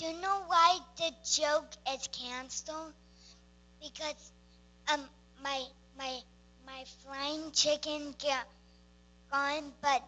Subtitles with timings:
[0.00, 2.94] do you know why the joke is canceled?
[3.82, 4.32] Because
[4.90, 5.04] um
[5.44, 5.62] my
[5.98, 6.20] my
[6.64, 8.46] my flying chicken got
[9.30, 10.02] gone, but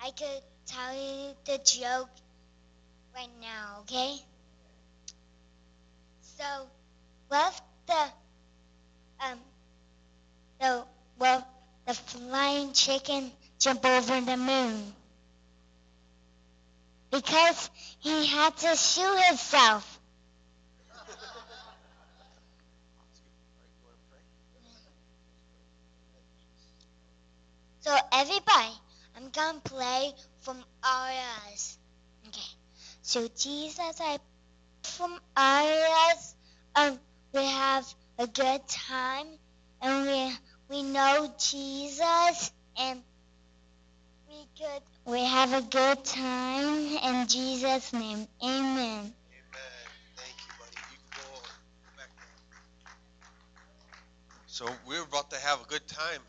[0.00, 2.08] I could tell you the joke
[3.14, 4.16] right now, okay?
[6.22, 6.44] So,
[7.28, 8.02] what the
[9.26, 9.38] um
[10.58, 10.84] the
[11.18, 11.46] well
[11.86, 14.94] the flying chicken jump over the moon?
[17.14, 20.00] Because he had to shoot himself.
[27.82, 28.72] So everybody,
[29.16, 31.78] I'm gonna play from Arias.
[32.26, 32.40] Okay.
[33.02, 34.18] So Jesus, I
[34.82, 36.34] from Arias,
[36.74, 36.98] um,
[37.32, 37.86] we have
[38.18, 39.28] a good time,
[39.80, 40.32] and we
[40.68, 43.00] we know Jesus, and
[44.28, 48.26] we could we have a good time in Jesus' name.
[48.42, 48.42] Amen.
[48.42, 49.12] Amen.
[50.16, 50.76] You, buddy.
[50.90, 51.40] You can go.
[54.46, 56.20] So we're about to have a good time.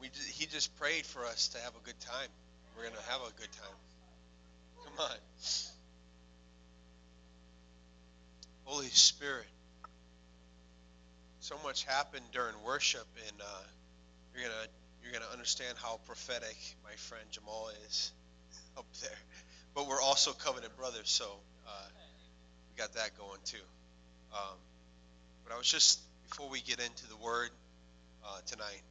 [0.00, 2.28] we ju- he just prayed for us to have a good time.
[2.76, 3.76] We're gonna have a good time.
[4.84, 5.16] Come on.
[8.64, 9.46] Holy Spirit.
[11.40, 13.62] So much happened during worship, and uh,
[14.34, 14.68] you're gonna
[15.02, 18.12] you're gonna understand how prophetic my friend Jamal is
[18.78, 19.18] up there.
[19.74, 21.24] But we're also covenant brothers, so
[21.66, 21.88] uh,
[22.68, 23.58] we got that going too.
[24.32, 24.56] Um,
[25.44, 27.50] but I was just before we get into the word
[28.24, 28.82] uh, tonight,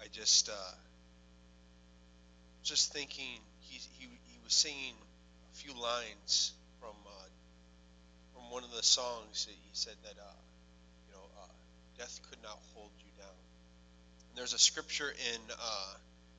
[0.00, 0.74] I just uh,
[2.62, 4.94] just thinking he, he he was singing
[5.52, 7.28] a few lines from uh,
[8.34, 10.38] from one of the songs that he said that uh,
[11.08, 11.52] you know uh,
[11.98, 12.90] death could not hold
[14.36, 15.94] there's a scripture in uh,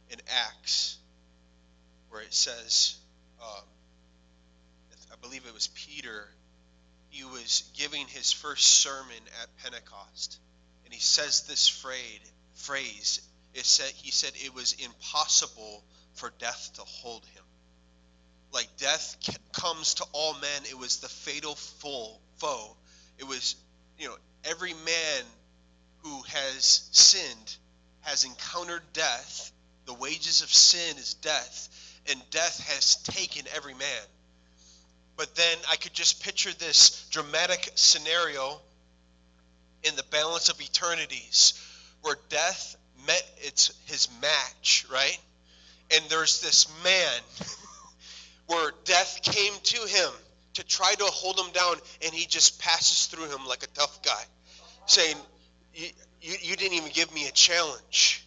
[0.10, 0.98] in Acts
[2.10, 2.96] where it says,
[3.42, 3.64] um,
[5.12, 6.28] I believe it was Peter.
[7.10, 10.40] He was giving his first sermon at Pentecost,
[10.86, 12.32] and he says this phrase.
[12.56, 13.22] Phrase.
[13.54, 17.44] It said he said it was impossible for death to hold him.
[18.52, 19.18] Like death
[19.54, 22.76] comes to all men, it was the fatal full foe.
[23.18, 23.56] It was,
[23.98, 25.24] you know, every man
[26.04, 27.58] who has sinned
[28.04, 29.52] has encountered death.
[29.86, 31.70] The wages of sin is death,
[32.10, 34.06] and death has taken every man.
[35.18, 38.60] But then I could just picture this dramatic scenario
[39.84, 41.54] in the balance of eternities
[42.02, 42.76] where death
[43.06, 45.18] met its his match, right?
[45.94, 47.22] And there's this man
[48.48, 50.10] where death came to him
[50.56, 54.02] to try to hold him down, and he just passes through him like a tough
[54.04, 54.24] guy,
[54.86, 55.18] saying,
[56.24, 58.26] You, you, didn't even give me a challenge.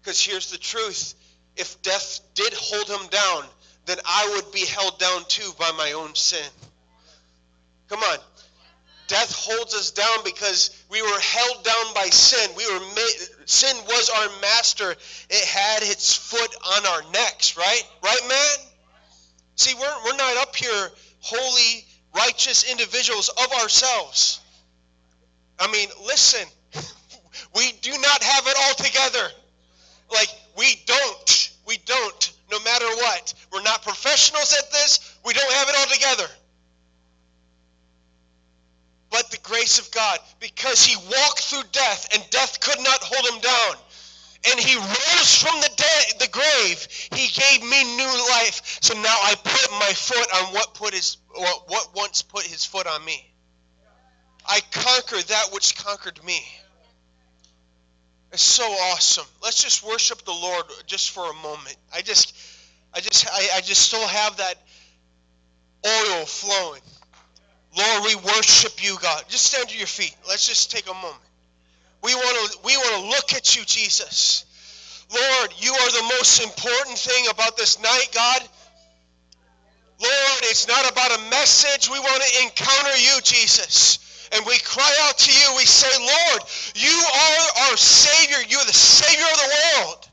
[0.00, 1.14] Because here's the truth
[1.56, 3.44] if death did hold him down,
[3.86, 6.46] then I would be held down too by my own sin.
[7.88, 8.18] Come on.
[9.06, 12.50] Death holds us down because we were held down by sin.
[12.56, 13.14] We were made,
[13.46, 14.90] sin was our master.
[15.30, 17.82] It had its foot on our necks, right?
[18.02, 18.66] Right, man?
[19.56, 20.90] See, we're, we're not up here
[21.20, 21.84] holy,
[22.14, 24.40] righteous individuals of ourselves.
[25.58, 26.46] I mean, listen,
[27.54, 29.28] we do not have it all together.
[30.12, 31.50] Like, we don't.
[31.66, 33.34] We don't, no matter what.
[33.52, 35.16] We're not professionals at this.
[35.24, 36.30] We don't have it all together.
[39.10, 43.34] But the grace of God, because he walked through death and death could not hold
[43.34, 43.76] him down,
[44.50, 48.78] and he rose from the dead, the grave, he gave me new life.
[48.82, 52.64] So now I put my foot on what put his what, what once put his
[52.64, 53.32] foot on me.
[54.46, 56.44] I conquer that which conquered me.
[58.34, 59.26] It's so awesome.
[59.44, 61.76] Let's just worship the Lord just for a moment.
[61.94, 62.36] I just,
[62.92, 64.56] I just, I, I just still have that
[65.86, 66.82] oil flowing.
[67.78, 69.22] Lord, we worship you, God.
[69.28, 70.16] Just stand to your feet.
[70.28, 71.22] Let's just take a moment.
[72.02, 74.44] We want to, we want to look at you, Jesus.
[75.14, 78.42] Lord, you are the most important thing about this night, God.
[80.02, 81.88] Lord, it's not about a message.
[81.88, 84.04] We want to encounter you, Jesus
[84.34, 85.56] and we cry out to you.
[85.56, 86.42] We say, Lord,
[86.74, 88.42] you are our Savior.
[88.48, 90.08] You are the Savior of the world.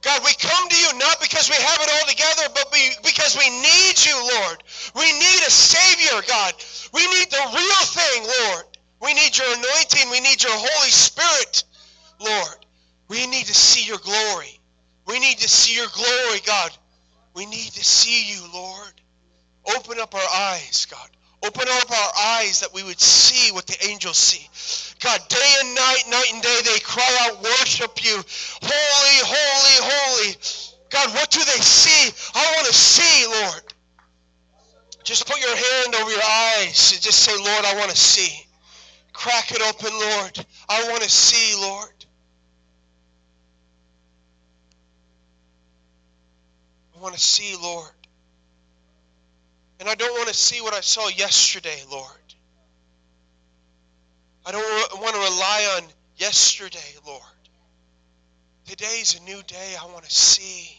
[0.00, 3.36] God, we come to you not because we have it all together, but we, because
[3.38, 4.62] we need you, Lord.
[4.96, 6.54] We need a Savior, God.
[6.92, 8.64] We need the real thing, Lord.
[9.00, 10.10] We need your anointing.
[10.10, 11.64] We need your Holy Spirit,
[12.18, 12.66] Lord.
[13.08, 14.58] We need to see your glory.
[15.06, 16.70] We need to see your glory, God.
[17.34, 18.92] We need to see you, Lord.
[19.76, 21.08] Open up our eyes, God.
[21.44, 24.48] Open up our eyes that we would see what the angels see.
[25.00, 28.14] God, day and night, night and day, they cry out, worship you.
[28.62, 30.36] Holy, holy, holy.
[30.90, 32.12] God, what do they see?
[32.34, 33.74] I want to see, Lord.
[35.02, 38.46] Just put your hand over your eyes and just say, Lord, I want to see.
[39.12, 40.46] Crack it open, Lord.
[40.68, 42.04] I want to see, Lord.
[46.96, 47.90] I want to see, Lord.
[49.82, 52.06] And I don't want to see what I saw yesterday, Lord.
[54.46, 57.20] I don't want to rely on yesterday, Lord.
[58.64, 59.74] Today's a new day.
[59.82, 60.70] I want to see.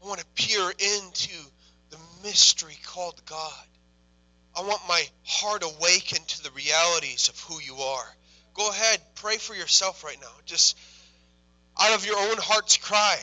[0.00, 1.36] I want to peer into
[1.90, 3.66] the mystery called God.
[4.56, 8.16] I want my heart awakened to the realities of who you are.
[8.54, 10.30] Go ahead, pray for yourself right now.
[10.46, 10.78] Just
[11.80, 13.18] out of your own heart's cry.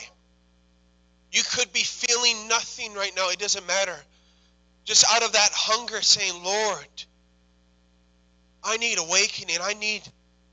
[1.30, 3.30] You could be feeling nothing right now.
[3.30, 3.98] It doesn't matter.
[4.84, 7.04] Just out of that hunger saying, Lord,
[8.64, 9.58] I need awakening.
[9.62, 10.02] I need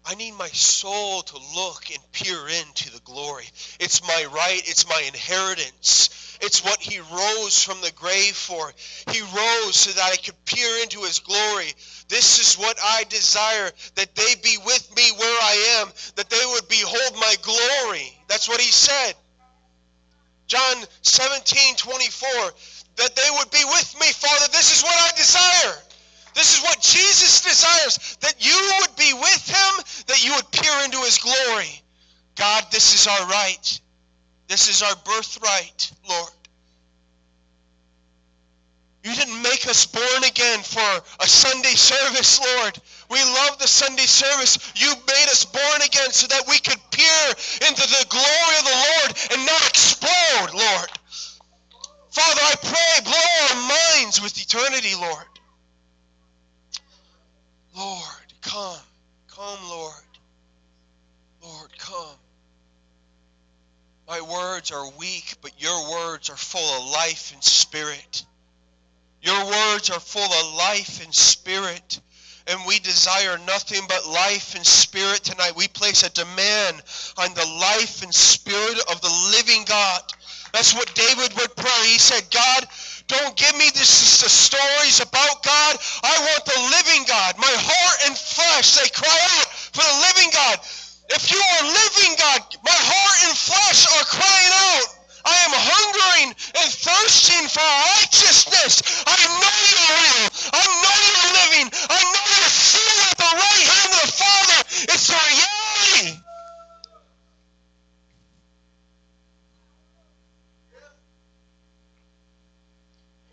[0.05, 3.45] I need my soul to look and peer into the glory.
[3.79, 6.37] It's my right, it's my inheritance.
[6.41, 8.73] It's what he rose from the grave for.
[9.11, 11.73] He rose so that I could peer into his glory.
[12.07, 16.43] This is what I desire that they be with me where I am, that they
[16.53, 18.17] would behold my glory.
[18.27, 19.13] That's what he said.
[20.47, 22.29] John 17, 24,
[22.99, 24.51] that they would be with me, Father.
[24.51, 25.75] This is what I desire.
[26.35, 30.85] This is what Jesus desires that you would be with him, that you would peer
[30.85, 31.81] into his glory.
[32.35, 33.81] God, this is our right.
[34.47, 36.31] This is our birthright, Lord.
[39.03, 42.77] You didn't make us born again for a Sunday service, Lord.
[43.09, 44.59] We love the Sunday service.
[44.75, 47.27] You made us born again so that we could peer
[47.67, 50.98] into the glory of the Lord and not explode, Lord.
[52.11, 55.25] Father, I pray, blow our minds with eternity, Lord.
[57.77, 58.79] Lord, come.
[59.27, 59.93] Come, Lord.
[61.41, 62.17] Lord, come.
[64.07, 68.25] My words are weak, but your words are full of life and spirit.
[69.21, 72.01] Your words are full of life and spirit.
[72.47, 75.55] And we desire nothing but life and spirit tonight.
[75.55, 76.81] We place a demand
[77.17, 80.01] on the life and spirit of the living God.
[80.53, 81.81] That's what David would pray.
[81.85, 82.65] He said, God,
[83.07, 85.77] don't give me this, the stories about God.
[86.03, 87.37] I want the living God.
[87.37, 90.57] My heart and flesh, they cry out for the living God.
[91.09, 94.99] If you are living God, my heart and flesh are crying out.
[95.25, 97.65] I am hungering and thirsting for
[97.97, 99.03] righteousness.
[99.05, 100.29] I know you're real.
[100.53, 101.67] I know you're living.
[101.89, 104.59] I know you're sitting at the right hand of the Father.
[104.93, 106.28] It's a reality.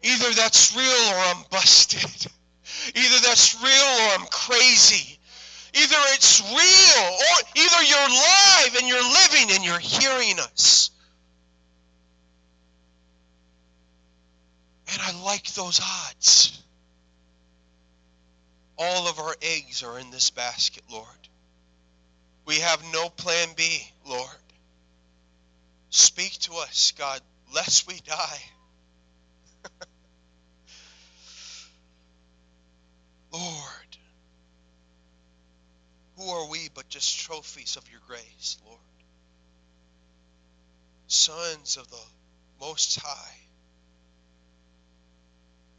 [0.07, 2.01] Either that's real or I'm busted.
[2.95, 5.19] Either that's real or I'm crazy.
[5.75, 10.91] Either it's real or either you're live and you're living and you're hearing us.
[14.93, 16.63] And I like those odds.
[18.79, 21.07] All of our eggs are in this basket, Lord.
[22.47, 24.31] We have no plan B, Lord.
[25.91, 27.21] Speak to us, God,
[27.55, 28.41] lest we die.
[33.37, 33.97] Lord,
[36.17, 38.79] who are we but just trophies of your grace, Lord?
[41.09, 42.05] Sons of the
[42.61, 43.37] Most High.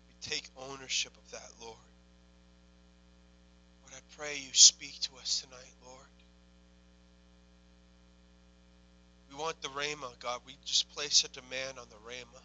[0.07, 1.75] We take ownership of that, Lord.
[3.81, 5.97] Lord, I pray you speak to us tonight, Lord.
[9.31, 10.41] We want the Rhema, God.
[10.45, 12.43] We just place a demand on the Rhema.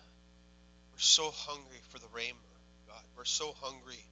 [0.92, 2.48] We're so hungry for the Rhema,
[2.88, 3.02] God.
[3.16, 4.02] We're so hungry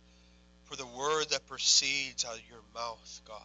[0.71, 3.43] for the word that proceeds out of your mouth, God.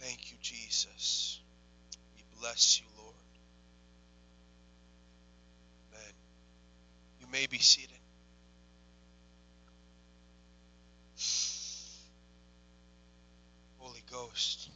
[0.00, 1.38] Thank you, Jesus.
[2.16, 3.14] We bless you, Lord.
[5.94, 6.12] Amen.
[7.20, 7.90] You may be seated.
[13.78, 14.68] Holy Ghost.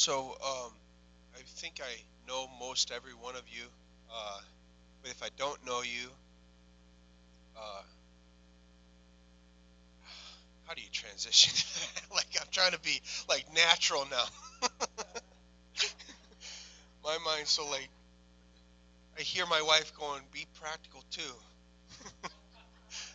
[0.00, 0.72] So, um,
[1.36, 1.92] I think I
[2.26, 3.64] know most every one of you,
[4.10, 4.40] uh,
[5.02, 6.08] but if I don't know you,
[7.56, 7.82] uh,
[10.66, 11.52] how do you transition?
[12.14, 14.24] like I'm trying to be like natural now.
[17.04, 17.88] my mind's so like
[19.16, 21.34] I hear my wife going, "Be practical too."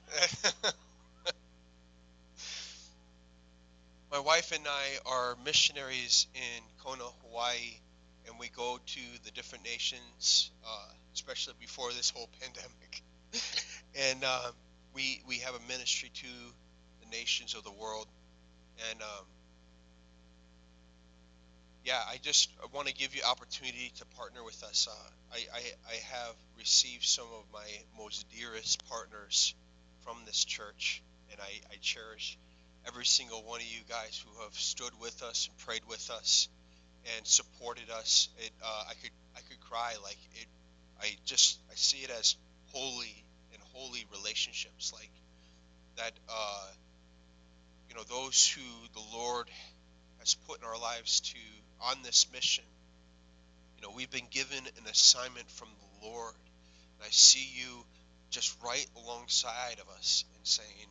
[4.15, 7.81] my wife and I are missionaries in Kona, Hawaii,
[8.25, 13.03] and we go to the different nations, uh, especially before this whole pandemic.
[13.93, 14.51] and uh,
[14.93, 16.27] we we have a ministry to
[17.01, 18.07] the nations of the world,
[18.89, 19.25] and um,
[21.83, 24.87] yeah, I just want to give you opportunity to partner with us.
[24.89, 27.67] Uh, I, I I have received some of my
[27.97, 29.53] most dearest partners
[30.05, 31.03] from this church,
[31.33, 32.37] and I, I cherish
[32.87, 36.49] every single one of you guys who have stood with us and prayed with us
[37.15, 38.29] and supported us.
[38.39, 40.47] It uh, I could I could cry like it.
[41.01, 42.35] I just I see it as
[42.71, 43.23] holy
[43.53, 45.11] and holy relationships like
[45.97, 46.11] that.
[46.29, 46.67] Uh,
[47.89, 48.61] you know those who
[48.93, 49.47] the Lord
[50.19, 51.39] has put in our lives to
[51.81, 52.65] on this mission.
[53.77, 56.33] You know we've been given an assignment from the Lord,
[56.99, 57.85] and I see you
[58.29, 60.89] just right alongside of us and saying,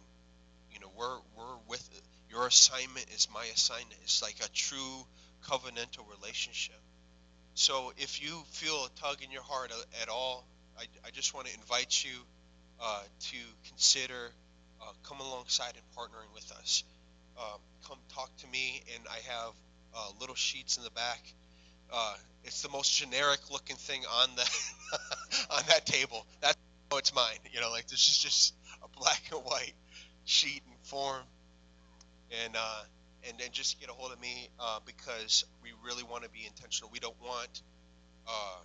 [0.84, 2.02] know, we're we're with it.
[2.30, 3.98] your assignment is my assignment.
[4.02, 5.06] It's like a true
[5.46, 6.80] covenantal relationship.
[7.54, 9.72] So if you feel a tug in your heart
[10.02, 10.44] at all,
[10.78, 12.18] I, I just want to invite you
[12.80, 13.36] uh, to
[13.68, 14.32] consider
[14.82, 16.82] uh, come alongside and partnering with us.
[17.38, 19.52] Um, come talk to me, and I have
[19.94, 21.22] uh, little sheets in the back.
[21.92, 22.14] Uh,
[22.44, 24.42] it's the most generic looking thing on the
[25.50, 26.26] on that table.
[26.40, 26.56] That's
[26.90, 27.38] oh, it's mine.
[27.52, 29.74] You know, like this is just a black and white
[30.24, 31.22] sheet form,
[32.44, 32.82] and uh,
[33.28, 36.46] and then just get a hold of me uh, because we really want to be
[36.46, 36.90] intentional.
[36.92, 37.62] We don't want
[38.28, 38.60] uh,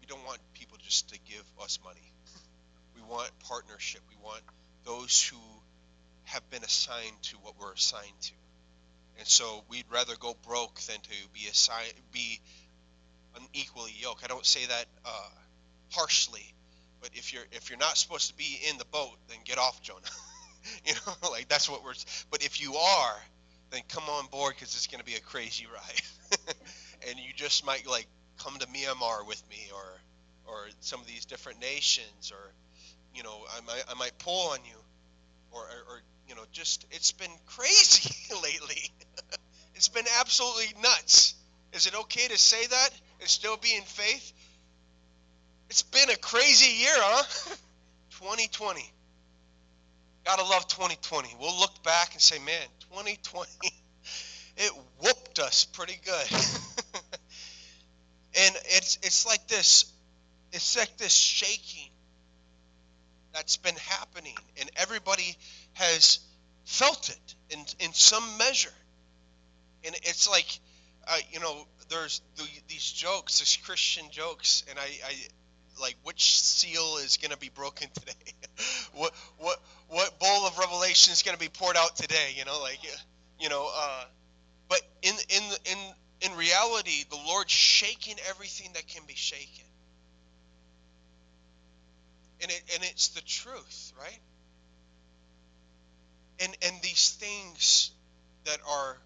[0.00, 2.12] we don't want people just to give us money.
[2.94, 4.02] We want partnership.
[4.08, 4.42] We want
[4.84, 5.38] those who
[6.24, 8.32] have been assigned to what we're assigned to,
[9.18, 12.40] and so we'd rather go broke than to be assigned be
[13.36, 14.24] unequally yoked.
[14.24, 15.30] I don't say that uh,
[15.90, 16.54] harshly,
[17.00, 19.80] but if you're if you're not supposed to be in the boat, then get off,
[19.82, 20.00] Jonah.
[20.84, 21.94] you know, like that's what we're.
[22.30, 23.16] But if you are,
[23.70, 26.38] then come on board because it's going to be a crazy ride,
[27.08, 28.06] and you just might like
[28.38, 32.52] come to Myanmar with me, or or some of these different nations, or
[33.14, 34.76] you know, I might I might pull on you,
[35.52, 38.90] or or, or you know, just it's been crazy lately.
[39.74, 41.34] it's been absolutely nuts.
[41.72, 42.90] Is it okay to say that
[43.20, 44.32] and still be in faith?
[45.70, 47.54] It's been a crazy year, huh?
[48.20, 48.90] 2020.
[50.24, 51.36] Gotta love 2020.
[51.40, 53.50] We'll look back and say, man, 2020,
[54.56, 56.32] it whooped us pretty good.
[58.34, 59.92] and it's it's like this,
[60.52, 61.90] it's like this shaking
[63.32, 65.36] that's been happening, and everybody
[65.74, 66.20] has
[66.64, 68.72] felt it in in some measure.
[69.84, 70.58] And it's like,
[71.06, 75.14] uh, you know, there's the, these jokes, these Christian jokes, and I, I
[75.80, 78.12] like which seal is going to be broken today?
[78.94, 82.60] What what what bowl of revelation is going to be poured out today you know
[82.60, 82.80] like
[83.40, 84.04] you know uh,
[84.68, 85.78] but in in in
[86.30, 89.64] in reality the lord's shaking everything that can be shaken.
[92.40, 94.18] And it and it's the truth right?
[96.40, 97.90] And and these things
[98.44, 98.96] that are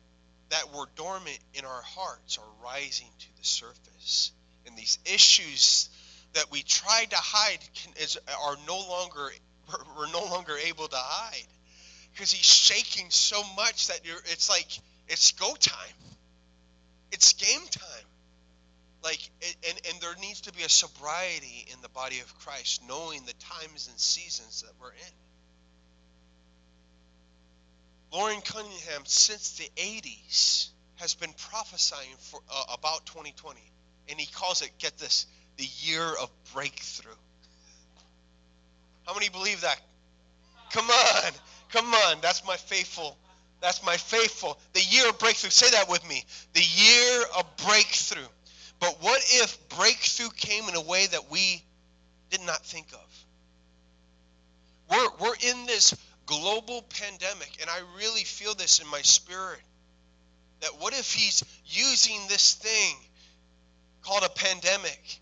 [0.53, 4.33] that were dormant in our hearts are rising to the surface.
[4.67, 5.89] And these issues
[6.35, 9.31] that we tried to hide can, is, are no longer
[9.97, 11.47] we're, no longer able to hide.
[12.13, 14.69] Because he's shaking so much that you're it's like
[15.09, 15.97] it's go time.
[17.11, 18.07] It's game time.
[19.03, 19.21] Like
[19.69, 23.35] and and there needs to be a sobriety in the body of christ knowing the
[23.35, 25.15] times and seasons that we're in.
[28.13, 33.59] Loren cunningham since the 80s has been prophesying for uh, about 2020
[34.11, 37.13] and he calls it get this the year of breakthrough.
[39.07, 39.81] How many believe that?
[40.73, 41.33] Come on.
[41.71, 42.21] Come on.
[42.21, 43.17] That's my faithful.
[43.61, 44.59] That's my faithful.
[44.73, 45.51] The year of breakthrough.
[45.51, 46.25] Say that with me.
[46.53, 48.27] The year of breakthrough.
[48.81, 51.63] But what if breakthrough came in a way that we
[52.31, 53.25] did not think of?
[54.91, 55.95] We're, we're in this
[56.27, 59.61] global pandemic, and I really feel this in my spirit.
[60.61, 62.97] That what if he's using this thing
[64.03, 65.21] called a pandemic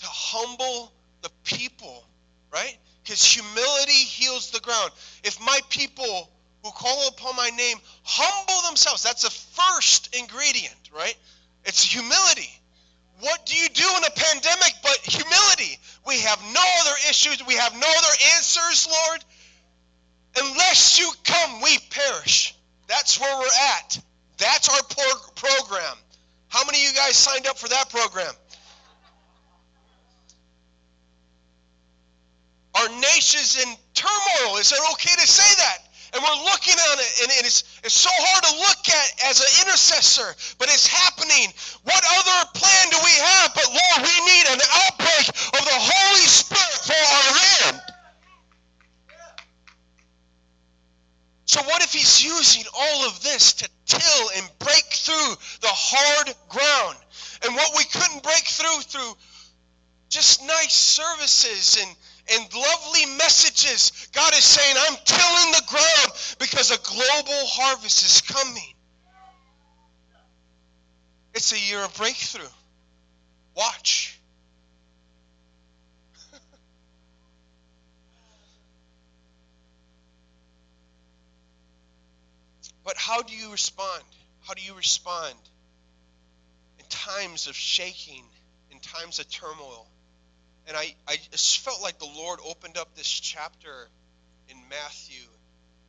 [0.00, 0.92] to humble
[1.22, 2.04] the people,
[2.52, 2.76] right?
[3.02, 4.90] Because humility heals the ground.
[5.24, 6.30] If my people
[6.62, 11.16] who call upon my name humble themselves, that's the first ingredient, right?
[11.64, 12.50] It's humility.
[13.20, 15.78] What do you do in a pandemic but humility?
[16.06, 19.24] We have no other issues, we have no other answers, Lord.
[20.36, 22.54] Unless you come, we perish.
[22.88, 24.00] That's where we're at.
[24.38, 25.96] That's our pro- program.
[26.48, 28.32] How many of you guys signed up for that program?
[32.74, 34.56] Our nation's in turmoil.
[34.58, 35.78] Is it okay to say that?
[36.12, 39.50] And we're looking at it, and it's, it's so hard to look at as an
[39.62, 41.54] intercessor, but it's happening.
[41.84, 43.54] What other plan do we have?
[43.54, 47.90] But Lord, we need an outbreak of the Holy Spirit for our land.
[51.46, 56.34] So, what if He's using all of this to till and break through the hard
[56.48, 56.96] ground?
[57.44, 59.14] And what we couldn't break through through
[60.08, 61.96] just nice services and
[62.32, 68.20] and lovely messages, God is saying, I'm tilling the ground because a global harvest is
[68.20, 68.74] coming.
[71.34, 72.46] It's a year of breakthrough.
[73.56, 74.20] Watch.
[82.84, 84.04] but how do you respond?
[84.46, 85.34] How do you respond
[86.78, 88.24] in times of shaking,
[88.70, 89.88] in times of turmoil?
[90.70, 93.88] And I, I just felt like the Lord opened up this chapter
[94.48, 95.26] in Matthew,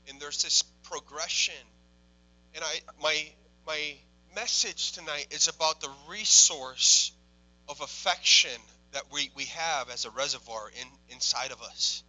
[0.10, 1.54] and there's this progression.
[2.56, 3.30] And I my
[3.68, 3.94] my
[4.36, 7.12] message tonight is about the resource
[7.70, 8.60] of affection
[8.94, 12.02] that we, we have as a reservoir in, inside of us.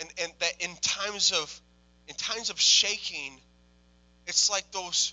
[0.00, 1.60] And, and that in times of
[2.08, 3.38] in times of shaking,
[4.26, 5.12] it's like those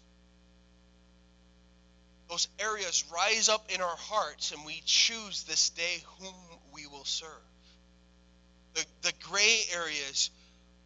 [2.30, 6.34] those areas rise up in our hearts and we choose this day whom
[6.74, 7.30] we will serve.
[8.74, 10.30] The, the gray areas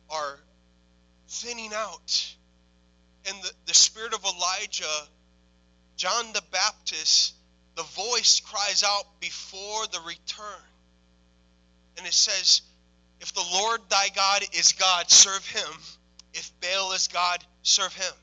[0.10, 0.40] are
[1.28, 2.36] thinning out
[3.28, 5.08] and the, the spirit of Elijah,
[5.96, 7.36] John the Baptist,
[7.76, 10.62] the voice cries out before the return.
[11.98, 12.62] And it says,
[13.20, 15.72] If the Lord thy God is God, serve him.
[16.34, 18.14] If Baal is God, serve him.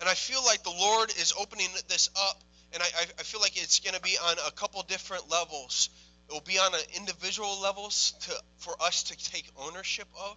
[0.00, 2.42] And I feel like the Lord is opening this up,
[2.72, 2.86] and I,
[3.18, 5.90] I feel like it's going to be on a couple different levels.
[6.28, 10.36] It will be on an individual levels to, for us to take ownership of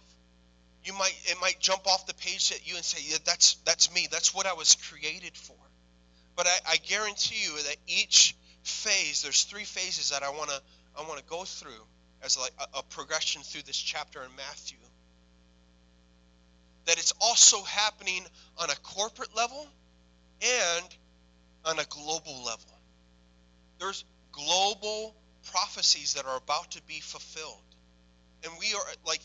[0.84, 3.92] you might it might jump off the page at you and say, yeah, that's that's
[3.92, 4.06] me.
[4.10, 5.56] That's what I was created for.
[6.36, 10.58] But I, I guarantee you that each phase, there's three phases that I wanna
[10.98, 11.86] I wanna go through
[12.22, 14.78] as like a, a progression through this chapter in Matthew.
[16.86, 18.24] That it's also happening
[18.58, 19.66] on a corporate level
[20.42, 20.84] and
[21.64, 22.78] on a global level.
[23.78, 25.14] There's global
[25.50, 27.62] prophecies that are about to be fulfilled.
[28.44, 29.20] And we are like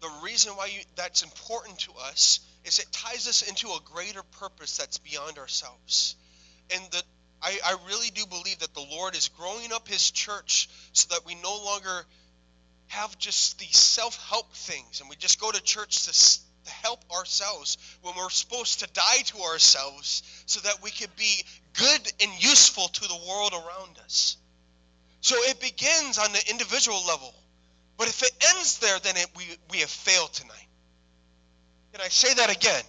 [0.00, 4.22] the reason why you, that's important to us is it ties us into a greater
[4.40, 6.16] purpose that's beyond ourselves.
[6.74, 7.02] And the,
[7.40, 11.26] I, I really do believe that the Lord is growing up His church so that
[11.26, 12.04] we no longer
[12.88, 17.00] have just these self help things and we just go to church to, to help
[17.10, 21.44] ourselves when we're supposed to die to ourselves so that we could be
[21.74, 24.36] good and useful to the world around us.
[25.20, 27.34] So it begins on the individual level
[28.02, 30.66] but if it ends there, then it, we, we have failed tonight.
[31.92, 32.82] Can I say that again?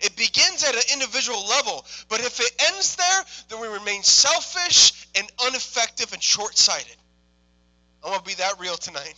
[0.00, 5.08] It begins at an individual level, but if it ends there, then we remain selfish
[5.16, 6.96] and ineffective and short sighted.
[8.04, 9.14] I want to be that real tonight.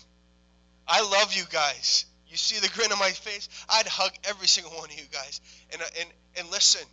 [0.88, 2.06] I love you guys.
[2.34, 3.48] You see the grin on my face?
[3.68, 5.40] I'd hug every single one of you guys.
[5.72, 6.84] And, uh, and, and listen,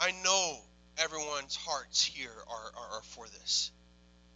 [0.00, 0.56] I know
[0.96, 3.70] everyone's hearts here are, are, are for this.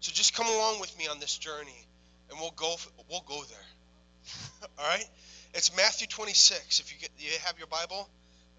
[0.01, 1.87] So just come along with me on this journey
[2.29, 2.77] and we'll go
[3.09, 4.69] we'll go there.
[4.79, 5.09] All right?
[5.55, 6.81] It's Matthew 26.
[6.81, 8.11] If you get you have your Bible,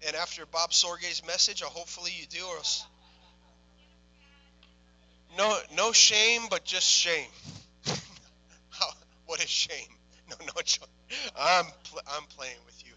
[0.04, 2.58] and after Bob Sorge's message, or hopefully you do, or
[5.38, 7.30] no no shame, but just shame.
[9.26, 9.86] what a shame!
[10.30, 10.52] No no,
[11.38, 12.92] I'm pl- I'm playing with you.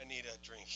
[0.00, 0.68] I need a drink.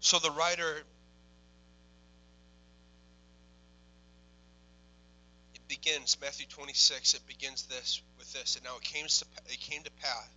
[0.00, 0.82] So the writer
[5.54, 7.14] it begins Matthew 26.
[7.14, 10.28] It begins this with this, and now it came to it came to pass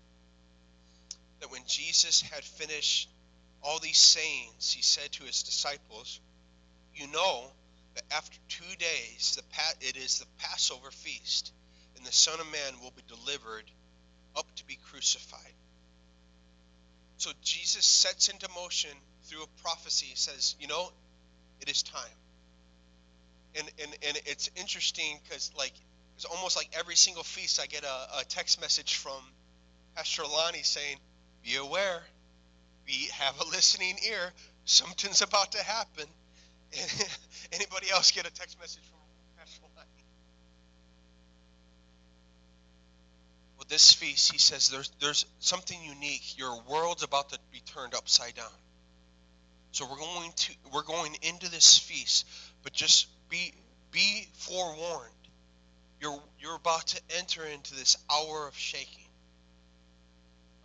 [1.41, 3.09] that when Jesus had finished
[3.63, 6.19] all these sayings, he said to his disciples,
[6.95, 7.51] "You know
[8.11, 11.53] after two days the it is the Passover feast,
[11.97, 13.69] and the Son of Man will be delivered
[14.35, 15.53] up to be crucified."
[17.17, 18.91] So Jesus sets into motion
[19.25, 20.07] through a prophecy.
[20.07, 20.91] He says, "You know,
[21.61, 22.17] it is time."
[23.55, 25.73] and and, and it's interesting because like
[26.15, 29.21] it's almost like every single feast I get a, a text message from
[29.95, 30.97] Pastor Lonnie saying,
[31.43, 32.03] "Be aware,
[32.87, 34.31] we have a listening ear.
[34.65, 36.05] Something's about to happen."
[37.51, 38.99] Anybody else get a text message from
[39.37, 39.87] Pastor Lonnie?
[43.57, 46.37] Well, this feast, he says, there's there's something unique.
[46.37, 48.45] Your world's about to be turned upside down.
[49.71, 52.27] So we're going to we're going into this feast,
[52.63, 53.53] but just be
[53.91, 55.11] be forewarned.
[56.01, 59.05] You're you're about to enter into this hour of shaking.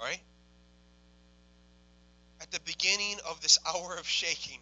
[0.00, 0.20] All right?
[2.40, 4.58] At the beginning of this hour of shaking,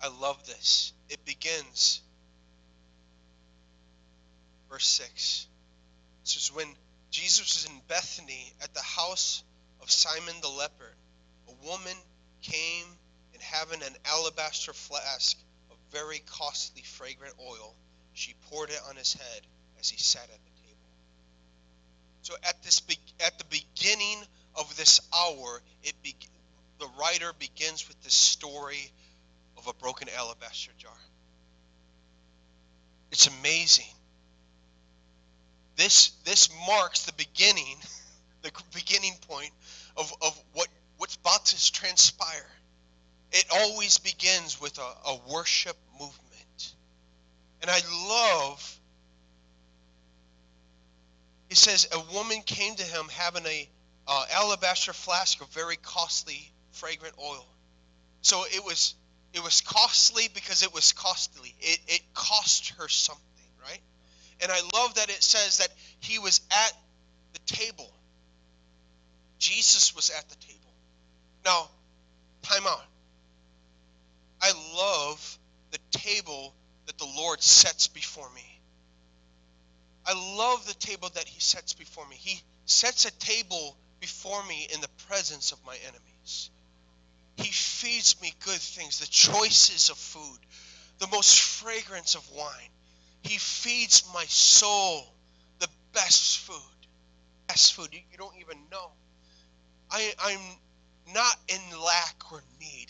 [0.00, 0.92] I love this.
[1.08, 2.00] It begins
[4.70, 5.46] verse 6.
[6.24, 6.68] This is when
[7.10, 9.42] Jesus was in Bethany at the house
[9.80, 10.94] of Simon the leper.
[11.48, 11.96] A woman
[12.42, 12.84] came
[13.32, 15.36] and having an alabaster flask
[15.70, 17.74] of very costly fragrant oil,
[18.12, 19.42] she poured it on his head
[19.80, 20.88] as he sat at the table.
[22.22, 22.82] So at this
[23.24, 24.18] at the beginning
[24.54, 26.14] of this hour, it be,
[26.78, 28.92] the writer begins with this story
[29.58, 30.92] of a broken alabaster jar.
[33.10, 33.86] It's amazing.
[35.76, 37.76] This this marks the beginning,
[38.42, 39.50] the beginning point
[39.96, 42.46] of, of what, what's about to transpire.
[43.30, 46.74] It always begins with a, a worship movement.
[47.60, 48.80] And I love,
[51.48, 53.68] he says, a woman came to him having a
[54.06, 57.46] uh, alabaster flask of very costly fragrant oil.
[58.22, 58.94] So it was
[59.34, 61.54] it was costly because it was costly.
[61.60, 63.22] It, it cost her something,
[63.62, 63.80] right?
[64.40, 65.68] And I love that it says that
[66.00, 66.72] he was at
[67.32, 67.90] the table.
[69.38, 70.58] Jesus was at the table.
[71.44, 71.68] Now,
[72.42, 72.84] time out.
[74.40, 75.38] I love
[75.70, 76.54] the table
[76.86, 78.60] that the Lord sets before me.
[80.06, 82.16] I love the table that He sets before me.
[82.16, 86.50] He sets a table before me in the presence of my enemies.
[87.38, 90.38] He feeds me good things, the choices of food,
[90.98, 92.70] the most fragrance of wine.
[93.22, 95.06] He feeds my soul
[95.60, 96.56] the best food.
[97.46, 97.88] Best food.
[97.92, 98.90] You, you don't even know.
[99.90, 102.88] I, I'm not in lack or need.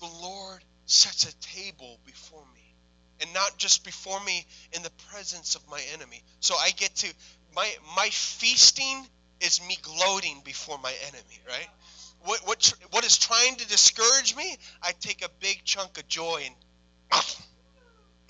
[0.00, 2.74] The Lord sets a table before me.
[3.22, 6.22] And not just before me in the presence of my enemy.
[6.40, 7.08] So I get to
[7.54, 9.06] my my feasting
[9.40, 11.68] is me gloating before my enemy, right?
[12.24, 16.42] What what what is trying to discourage me, I take a big chunk of joy
[16.44, 17.22] and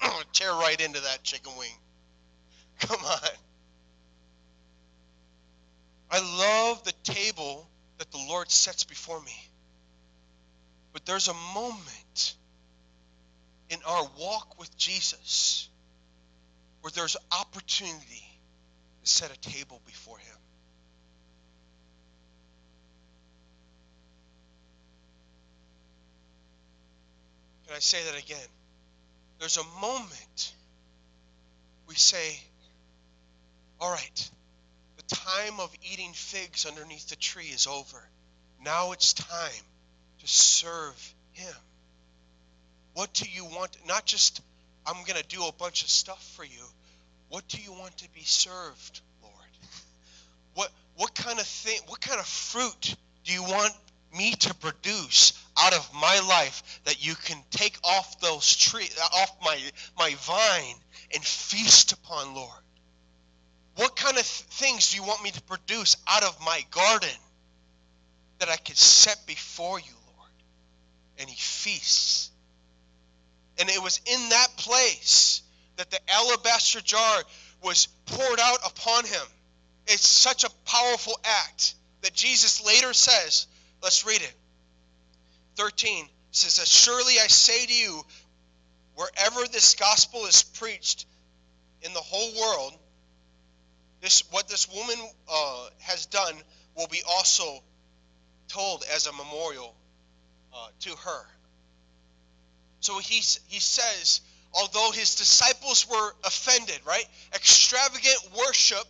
[0.33, 1.70] tear right into that chicken wing.
[2.81, 3.29] Come on.
[6.11, 7.66] I love the table
[7.99, 9.37] that the Lord sets before me.
[10.92, 12.35] But there's a moment
[13.70, 15.68] in our walk with Jesus
[16.81, 18.25] where there's opportunity
[19.03, 20.36] to set a table before Him.
[27.67, 28.49] Can I say that again?
[29.41, 30.53] There's a moment
[31.89, 32.39] we say,
[33.81, 34.31] all right,
[34.97, 38.03] the time of eating figs underneath the tree is over.
[38.65, 39.65] Now it's time
[40.21, 41.55] to serve Him.
[42.95, 43.77] What do you want?
[43.87, 44.41] Not just,
[44.87, 46.63] I'm going to do a bunch of stuff for you.
[47.29, 49.35] What do you want to be served, Lord?
[50.55, 53.75] What, what kind of thing, what kind of fruit do you want
[54.17, 59.37] me to produce out of my life that you can take off those tree off
[59.42, 59.59] my
[59.99, 60.75] my vine
[61.14, 62.62] and feast upon lord
[63.77, 67.16] what kind of things do you want me to produce out of my garden
[68.38, 70.31] that I could set before you, Lord?
[71.19, 72.31] And he feasts.
[73.59, 75.42] And it was in that place
[75.77, 77.23] that the alabaster jar
[77.62, 79.27] was poured out upon him.
[79.87, 83.47] It's such a powerful act that Jesus later says,
[83.83, 84.35] let's read it.
[85.57, 88.03] 13 says, Surely I say to you,
[88.95, 91.07] wherever this gospel is preached
[91.83, 92.79] in the whole world,
[94.01, 94.97] this, what this woman
[95.29, 96.35] uh, has done
[96.77, 97.62] will be also
[98.49, 99.75] told as a memorial
[100.55, 101.27] uh, to her.
[102.81, 103.16] So he,
[103.49, 104.21] he says,
[104.55, 107.05] although his disciples were offended, right?
[107.35, 108.87] Extravagant worship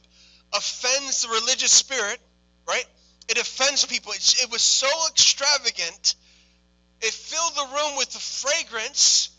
[0.53, 2.21] offends the religious spirit,
[2.69, 2.85] right?
[3.29, 4.13] It offends people.
[4.13, 6.15] It, it was so extravagant,
[7.01, 9.31] it filled the room with the fragrance,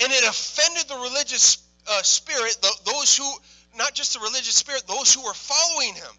[0.00, 3.30] and it offended the religious uh, spirit, the, those who
[3.76, 6.12] not just the religious spirit, those who were following him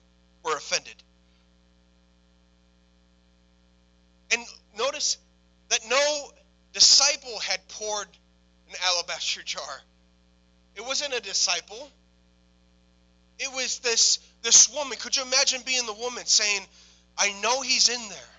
[0.43, 0.95] were offended.
[4.31, 4.45] And
[4.77, 5.17] notice
[5.69, 6.31] that no
[6.73, 8.07] disciple had poured
[8.69, 9.81] an alabaster jar.
[10.75, 11.89] It wasn't a disciple.
[13.39, 14.97] It was this this woman.
[14.97, 16.61] Could you imagine being the woman saying,
[17.17, 18.30] "I know he's in there,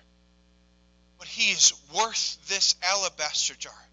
[1.23, 3.87] but he is worth this alabaster jar."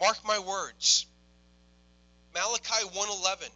[0.00, 1.04] Mark my words.
[2.32, 3.50] Malachi 1:11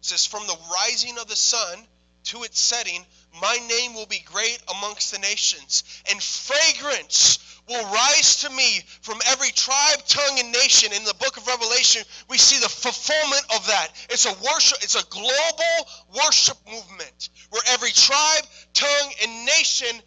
[0.00, 1.86] says, From the rising of the sun
[2.24, 3.04] to its setting,
[3.42, 9.20] my name will be great amongst the nations, and fragrance will rise to me from
[9.26, 10.94] every tribe, tongue, and nation.
[10.94, 13.88] In the book of Revelation, we see the fulfillment of that.
[14.08, 15.88] It's a worship, it's a global
[16.24, 20.00] worship movement where every tribe, tongue, and nation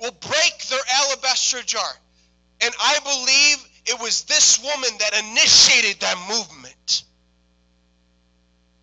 [0.00, 1.92] will break their alabaster jar.
[2.62, 7.04] And I believe it was this woman that initiated that movement.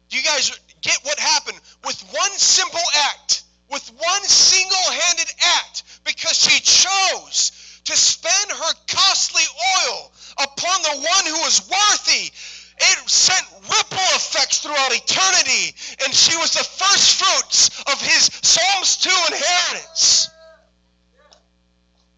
[0.10, 5.84] Do you guys get what happened with one simple act, with one single handed act,
[6.06, 9.44] because she chose to spend her costly
[9.80, 12.32] oil upon the one who was worthy.
[12.80, 18.98] It sent ripple effects throughout eternity, and she was the first fruits of his Psalms
[18.98, 20.30] 2 inheritance.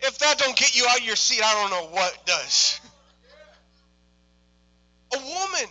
[0.01, 2.79] If that don't get you out of your seat, I don't know what does.
[5.13, 5.69] A woman.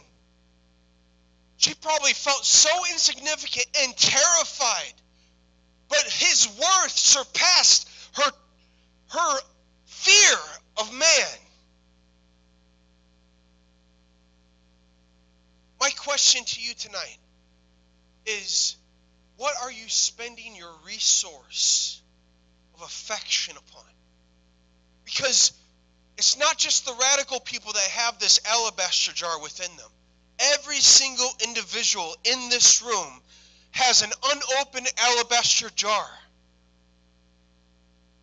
[1.56, 4.92] She probably felt so insignificant and terrified.
[5.88, 8.30] But his worth surpassed her,
[9.10, 9.40] her
[9.86, 10.38] fear
[10.76, 11.38] of man.
[15.80, 17.18] My question to you tonight
[18.26, 18.76] is
[19.36, 22.02] what are you spending your resource
[22.74, 23.84] of affection upon?
[25.08, 25.52] Because
[26.18, 29.90] it's not just the radical people that have this alabaster jar within them.
[30.38, 33.22] Every single individual in this room
[33.70, 36.06] has an unopened alabaster jar.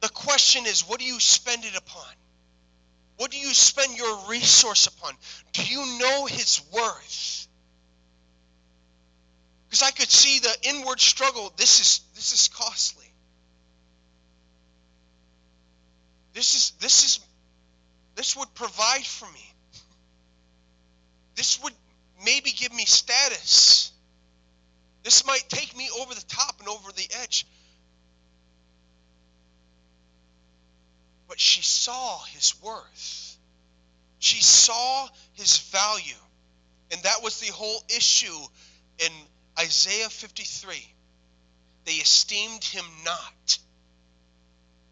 [0.01, 2.13] The question is, what do you spend it upon?
[3.17, 5.13] What do you spend your resource upon?
[5.53, 7.47] Do you know his worth?
[9.67, 11.51] Because I could see the inward struggle.
[11.57, 13.04] This is this is costly.
[16.35, 17.19] This is this is
[18.15, 19.53] this would provide for me.
[21.35, 21.73] This would
[22.23, 23.91] maybe give me status.
[25.03, 27.47] This might take me over the top and over the edge.
[31.29, 33.37] But she saw his worth.
[34.19, 36.21] She saw his value.
[36.91, 38.39] And that was the whole issue
[38.99, 39.11] in
[39.57, 40.75] Isaiah 53.
[41.85, 43.57] They esteemed him not.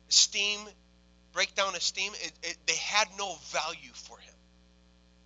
[0.10, 0.60] Esteem
[1.34, 4.34] break down esteem, it, it, they had no value for him.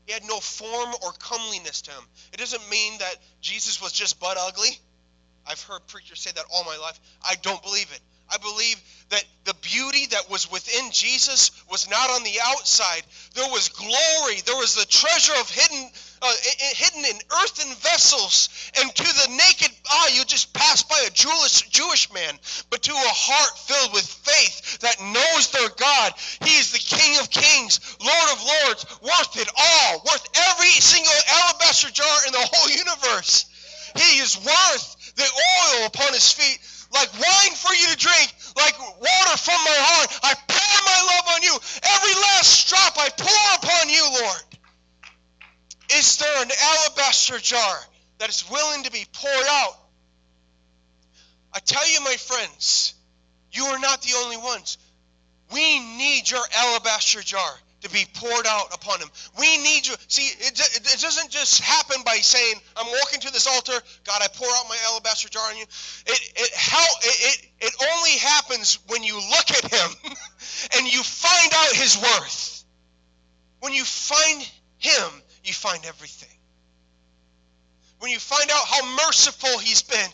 [0.05, 2.03] He had no form or comeliness to him.
[2.31, 4.69] It doesn't mean that Jesus was just butt ugly.
[5.45, 6.99] I've heard preachers say that all my life.
[7.23, 7.99] I don't believe it.
[8.29, 13.03] I believe that the beauty that was within Jesus was not on the outside.
[13.35, 14.41] There was glory.
[14.45, 15.89] There was the treasure of hidden,
[16.21, 16.33] uh,
[16.75, 18.49] hidden in earthen vessels.
[18.79, 22.39] And to the naked eye, you just pass by a Jewish, Jewish man.
[22.69, 27.19] But to a heart filled with faith that knows their God, He is the King
[27.19, 31.13] of kings, Lord of lords, worth it all, worth every single
[31.45, 33.45] alabaster jar in the whole universe.
[33.95, 36.59] He is worth the oil upon His feet
[36.93, 40.09] like wine for you to drink, like water from my heart.
[40.23, 41.55] I pour my love on you.
[41.83, 44.41] Every last drop I pour upon you, Lord.
[45.95, 47.79] Is there an alabaster jar
[48.19, 49.77] that is willing to be poured out?
[51.53, 52.93] I tell you, my friends,
[53.51, 54.77] you are not the only ones.
[55.51, 59.09] We need your alabaster jar to be poured out upon him.
[59.39, 59.95] We need you.
[60.07, 64.27] See, it, it doesn't just happen by saying, I'm walking to this altar, God, I
[64.33, 65.63] pour out my alabaster jar on you.
[65.63, 69.89] It, it, how, it, it, it only happens when you look at him
[70.77, 72.65] and you find out his worth.
[73.59, 74.41] When you find
[74.79, 76.29] him, you find everything.
[77.99, 80.09] When you find out how merciful he's been,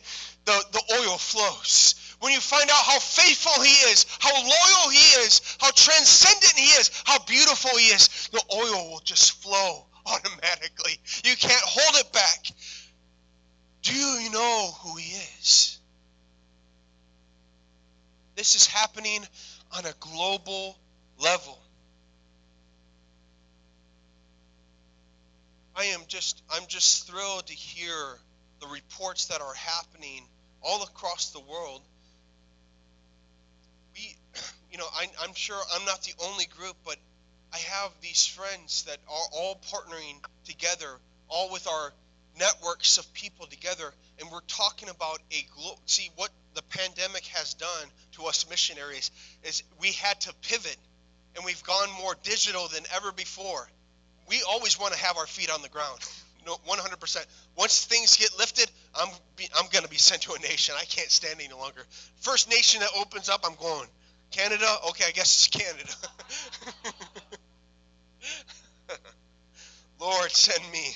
[0.46, 5.19] the, the oil flows when you find out how faithful he is, how loyal he
[5.26, 10.93] is, how transcendent he is, how beautiful he is, the oil will just flow automatically.
[11.26, 12.46] You can't hold it back.
[13.82, 15.80] Do you know who he is?
[18.38, 19.28] This is happening
[19.78, 20.78] on a global
[21.19, 21.60] level.
[25.75, 28.19] I am just I'm just thrilled to hear
[28.62, 30.23] the reports that are happening
[30.62, 31.81] all across the world
[33.95, 34.15] We,
[34.71, 36.97] you know, I, I'm sure I'm not the only group, but
[37.53, 40.89] I have these friends that are all partnering together,
[41.29, 41.93] all with our
[42.39, 47.53] networks of people together, and we're talking about a glo- see what the pandemic has
[47.55, 49.12] done to us missionaries
[49.43, 50.77] is we had to pivot,
[51.36, 53.69] and we've gone more digital than ever before.
[54.27, 55.99] We always want to have our feet on the ground.
[56.45, 57.25] No, 100%.
[57.55, 59.07] Once things get lifted, I'm
[59.38, 60.75] be, I'm going to be sent to a nation.
[60.77, 61.81] I can't stand any longer.
[62.21, 63.88] First nation that opens up, I'm going.
[64.31, 64.65] Canada?
[64.89, 65.93] Okay, I guess it's Canada.
[69.99, 70.95] Lord, send me.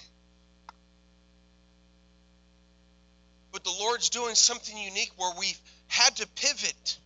[3.51, 6.97] But the Lord's doing something unique where we've had to pivot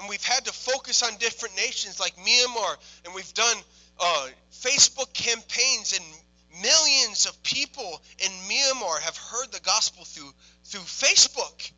[0.00, 3.56] and we've had to focus on different nations like Myanmar, and we've done
[4.00, 10.32] uh, Facebook campaigns, and millions of people in Myanmar have heard the gospel through
[10.64, 11.70] through Facebook.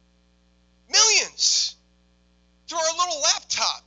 [0.91, 1.77] Millions
[2.67, 3.85] through our little laptop.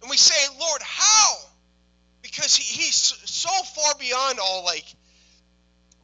[0.00, 1.36] And we say, Lord, how?
[2.22, 4.84] Because he, he's so far beyond all like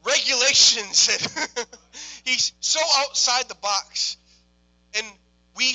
[0.05, 1.09] regulations.
[1.11, 1.67] And
[2.23, 4.17] he's so outside the box.
[4.95, 5.05] And
[5.55, 5.73] we,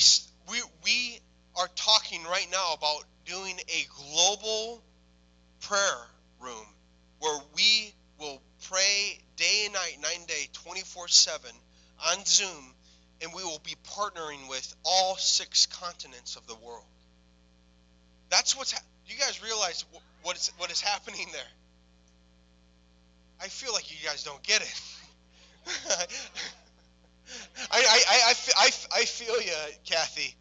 [0.50, 1.20] we, we
[1.56, 4.82] are talking right now about doing a global
[5.68, 6.06] prayer
[6.40, 6.66] room
[7.20, 11.50] where we will pray day and night, nine day, 24 7
[12.10, 12.74] on Zoom,
[13.22, 16.84] and we will be partnering with all six continents of the world.
[18.30, 18.72] That's what's.
[18.72, 19.84] Ha- you guys realize
[20.22, 21.42] what is what is happening there?
[23.40, 24.82] I feel like you guys don't get it.
[27.70, 29.52] I, I, I, I, I feel you,
[29.84, 30.34] Kathy.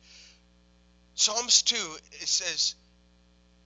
[1.16, 1.76] Psalms 2,
[2.14, 2.76] it says,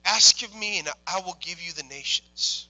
[0.04, 2.68] Ask of me, and I will give you the nations.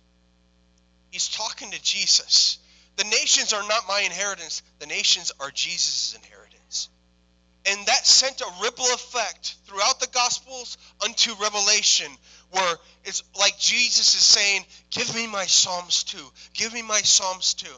[1.11, 2.59] He's talking to Jesus.
[2.97, 6.89] The nations are not my inheritance, the nations are Jesus' inheritance.
[7.67, 12.11] And that sent a ripple effect throughout the Gospels unto Revelation,
[12.51, 16.27] where it's like Jesus is saying, Give me my Psalms too.
[16.55, 17.77] Give me my Psalms too.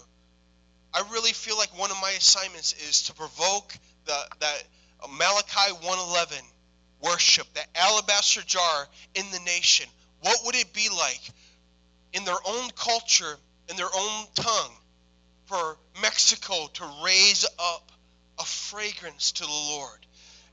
[0.95, 3.75] I really feel like one of my assignments is to provoke
[4.07, 4.63] the, that
[5.09, 6.39] Malachi 111
[7.03, 9.87] worship, that alabaster jar in the nation.
[10.23, 11.21] What would it be like
[12.13, 13.37] in their own culture,
[13.69, 14.73] in their own tongue,
[15.47, 17.91] for Mexico to raise up
[18.39, 20.07] a fragrance to the Lord?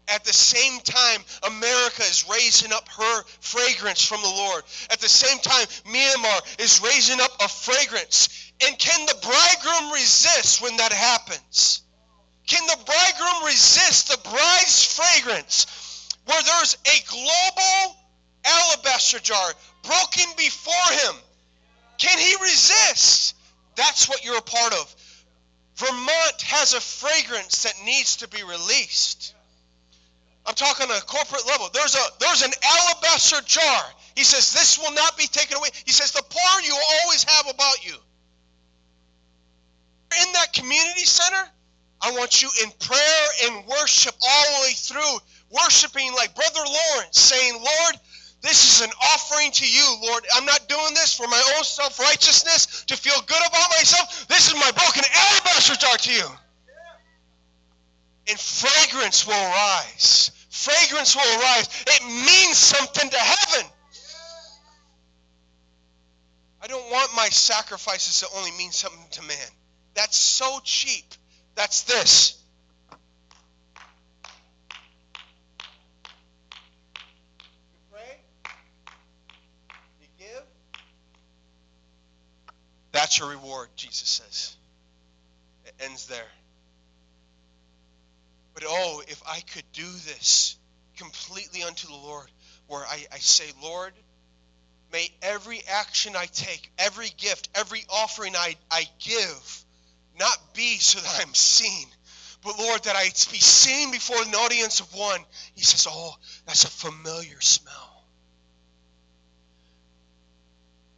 [0.10, 4.64] At the same time, America is raising up her fragrance from the Lord.
[4.90, 8.30] At the same time, Myanmar is raising up a fragrance.
[8.66, 11.82] And can the bridegroom resist when that happens?
[12.48, 15.66] Can the bridegroom resist the bride's fragrance
[16.28, 17.98] where there's a global
[18.46, 21.16] alabaster jar broken before him?
[21.98, 23.36] Can he resist?
[23.76, 24.96] That's what you're a part of.
[25.78, 29.34] Vermont has a fragrance that needs to be released.
[30.46, 31.70] I'm talking a corporate level.
[31.74, 33.84] There's a there's an alabaster jar.
[34.16, 35.70] He says this will not be taken away.
[35.86, 37.96] He says the poor you always have about you.
[40.22, 41.50] In that community center,
[42.02, 47.20] I want you in prayer and worship all the way through, worshiping like Brother Lawrence,
[47.20, 47.96] saying, Lord,
[48.42, 50.26] this is an offering to you, Lord.
[50.34, 54.28] I'm not doing this for my own self righteousness to feel good about myself.
[54.28, 56.26] This is my broken alabaster jar to you.
[58.30, 60.32] And fragrance will rise.
[60.50, 61.68] Fragrance will arise.
[61.88, 63.70] It means something to heaven.
[66.62, 69.48] I don't want my sacrifices to only mean something to man.
[69.94, 71.06] That's so cheap.
[71.56, 72.37] That's this.
[82.98, 84.56] That's your reward, Jesus says.
[85.68, 86.32] It ends there.
[88.56, 90.58] But oh, if I could do this
[90.98, 92.26] completely unto the Lord,
[92.66, 93.94] where I, I say, Lord,
[94.92, 99.66] may every action I take, every gift, every offering I, I give,
[100.20, 101.86] not be so that I'm seen,
[102.44, 105.22] but Lord, that I be seen before an audience of one.
[105.54, 106.16] He says, Oh,
[106.48, 107.97] that's a familiar smell.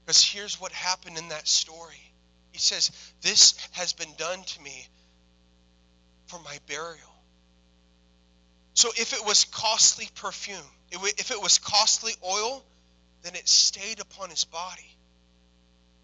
[0.09, 2.01] Because here's what happened in that story.
[2.51, 2.89] He says,
[3.21, 4.87] This has been done to me
[6.25, 7.13] for my burial.
[8.73, 12.65] So if it was costly perfume, if it was costly oil,
[13.21, 14.97] then it stayed upon his body.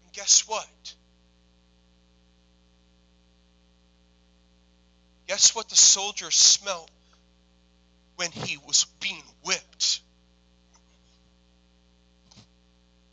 [0.04, 0.94] And guess what?
[5.26, 6.92] Guess what the soldiers smelt
[8.14, 10.00] when he was being whipped?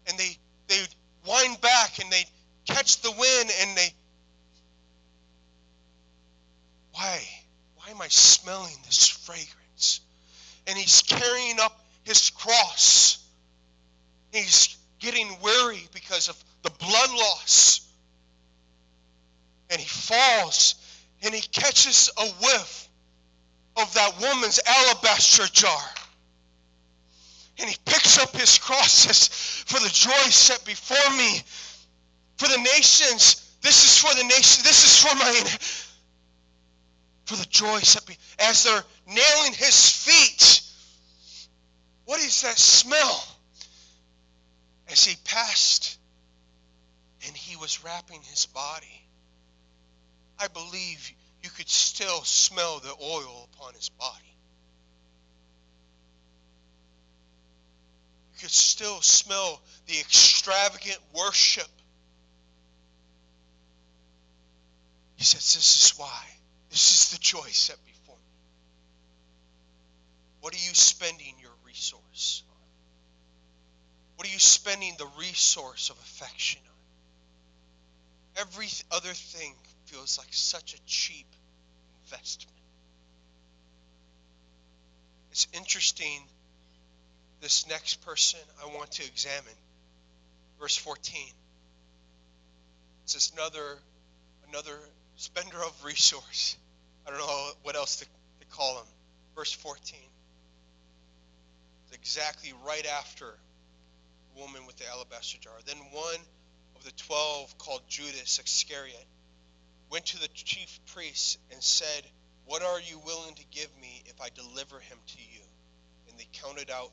[0.06, 0.38] And they
[0.74, 2.30] they'd wind back and they'd
[2.66, 3.94] catch the wind and they
[6.94, 7.22] why?
[7.78, 10.02] Why am I smelling this fragrance?
[10.68, 13.18] And he's carrying up his cross.
[14.32, 17.82] He's getting weary because of the blood loss.
[19.70, 20.76] And he falls
[21.24, 22.88] and he catches a whiff
[23.76, 25.90] of that woman's alabaster jar.
[27.60, 29.28] And he picks up his crosses
[29.66, 31.42] for the joy set before me.
[32.38, 35.44] For the nations, this is for the nation, this is for my
[37.26, 40.62] for the joy set be as they're nailing his feet.
[42.06, 43.26] What is that smell?
[44.90, 45.98] As he passed
[47.26, 49.04] and he was wrapping his body
[50.44, 54.33] I believe you could still smell the oil upon his body.
[58.44, 61.70] Could still smell the extravagant worship.
[65.16, 66.26] He says, This is why.
[66.70, 68.22] This is the joy set before me.
[70.42, 72.58] What are you spending your resource on?
[74.18, 78.42] What are you spending the resource of affection on?
[78.42, 79.54] Every other thing
[79.86, 81.28] feels like such a cheap
[82.04, 82.58] investment.
[85.32, 86.28] It's interesting,
[87.42, 89.54] this next person I want to examine.
[90.60, 91.22] Verse 14.
[93.04, 93.78] It's says another
[94.50, 94.78] another
[95.18, 96.58] spender of resource.
[97.06, 98.88] I don't know what else to, to call him.
[99.36, 100.00] Verse 14.
[101.88, 103.26] It's exactly right after
[104.34, 105.54] the woman with the alabaster jar.
[105.66, 106.20] Then one
[106.76, 109.06] of the twelve, called Judas Iscariot,
[109.92, 112.04] went to the chief priests and said,
[112.46, 115.42] What are you willing to give me if I deliver him to you?
[116.10, 116.92] And they counted out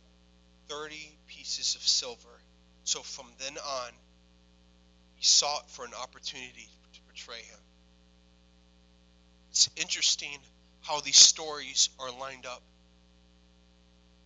[0.71, 2.41] 30 pieces of silver.
[2.85, 3.91] So from then on,
[5.17, 7.59] he sought for an opportunity to betray him.
[9.51, 10.39] It's interesting
[10.83, 12.63] how these stories are lined up.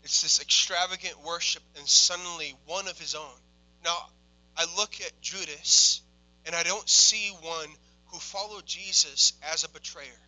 [0.03, 3.41] It's this extravagant worship, and suddenly one of his own.
[3.83, 3.97] Now,
[4.57, 6.03] I look at Judas,
[6.45, 7.69] and I don't see one
[8.09, 10.21] who followed Jesus as a betrayer.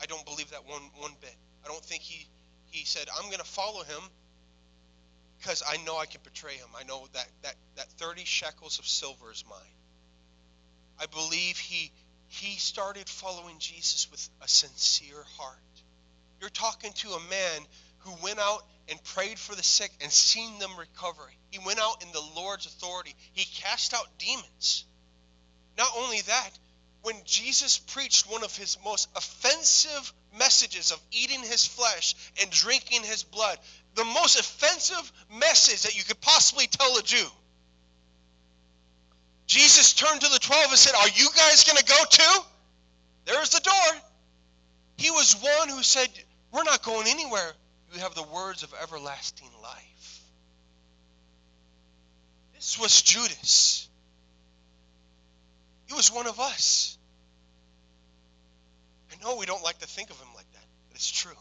[0.00, 1.34] I don't believe that one one bit.
[1.64, 2.26] I don't think he
[2.70, 4.02] he said, "I'm going to follow him
[5.38, 6.68] because I know I can betray him.
[6.78, 9.74] I know that that that 30 shekels of silver is mine."
[10.98, 11.92] I believe he
[12.28, 15.58] he started following Jesus with a sincere heart.
[16.40, 17.66] You're talking to a man
[17.98, 21.22] who went out and prayed for the sick and seen them recover.
[21.50, 23.14] He went out in the Lord's authority.
[23.32, 24.84] He cast out demons.
[25.78, 26.50] Not only that,
[27.02, 33.02] when Jesus preached one of his most offensive messages of eating his flesh and drinking
[33.04, 33.58] his blood,
[33.94, 37.26] the most offensive message that you could possibly tell a Jew.
[39.46, 42.40] Jesus turned to the 12 and said, Are you guys going to go too?
[43.26, 44.00] There's the door.
[44.96, 46.08] He was one who said,
[46.52, 47.52] We're not going anywhere.
[47.92, 50.20] You have the words of everlasting life.
[52.54, 53.88] This was Judas.
[55.86, 56.98] He was one of us.
[59.12, 61.36] I know we don't like to think of him like that, but it's true.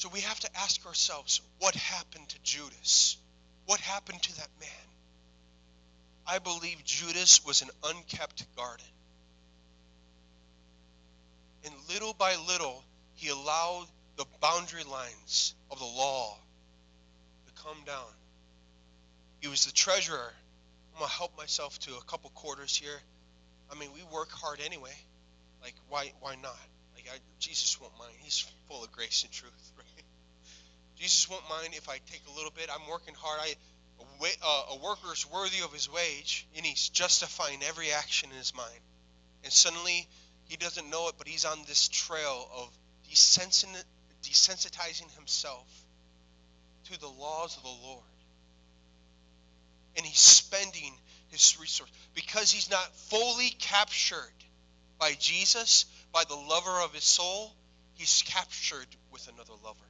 [0.00, 3.18] So we have to ask ourselves what happened to Judas?
[3.66, 4.86] What happened to that man?
[6.26, 8.86] I believe Judas was an unkept garden.
[11.66, 12.82] And little by little,
[13.16, 16.34] he allowed the boundary lines of the law
[17.46, 18.10] to come down.
[19.40, 20.32] He was the treasurer.
[20.94, 23.00] I'm going to help myself to a couple quarters here.
[23.70, 24.96] I mean, we work hard anyway.
[25.62, 26.56] Like, why, why not?
[26.94, 28.14] Like, I, Jesus won't mind.
[28.20, 29.72] He's full of grace and truth?
[31.00, 32.68] Jesus won't mind if I take a little bit.
[32.70, 33.40] I'm working hard.
[33.40, 33.54] I,
[34.00, 34.04] a,
[34.44, 38.54] uh, a worker is worthy of his wage, and he's justifying every action in his
[38.54, 38.80] mind.
[39.42, 40.06] And suddenly,
[40.44, 42.68] he doesn't know it, but he's on this trail of
[43.10, 45.66] desensitizing himself
[46.90, 48.04] to the laws of the Lord.
[49.96, 50.92] And he's spending
[51.30, 54.34] his resource because he's not fully captured
[54.98, 57.54] by Jesus, by the lover of his soul,
[57.94, 59.89] he's captured with another lover.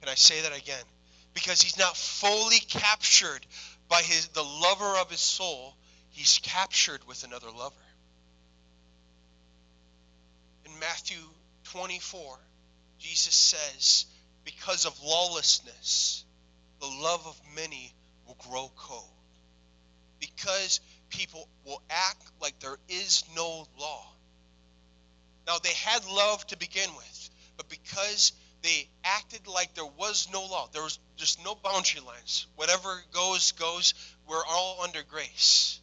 [0.00, 0.84] Can I say that again?
[1.34, 3.44] Because he's not fully captured
[3.88, 5.76] by his the lover of his soul,
[6.10, 7.74] he's captured with another lover.
[10.64, 11.18] In Matthew
[11.64, 12.38] 24,
[12.98, 14.06] Jesus says,
[14.44, 16.24] because of lawlessness,
[16.80, 17.92] the love of many
[18.26, 19.04] will grow cold.
[20.20, 20.80] Because
[21.10, 24.06] people will act like there is no law.
[25.46, 28.32] Now, they had love to begin with, but because
[28.62, 32.46] they acted like there was no law, there was just no boundary lines.
[32.56, 33.94] Whatever goes, goes.
[34.28, 35.80] We're all under grace.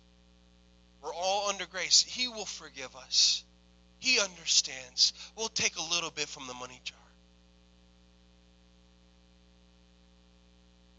[1.01, 2.03] We're all under grace.
[2.03, 3.43] He will forgive us.
[3.99, 5.13] He understands.
[5.37, 6.97] We'll take a little bit from the money jar.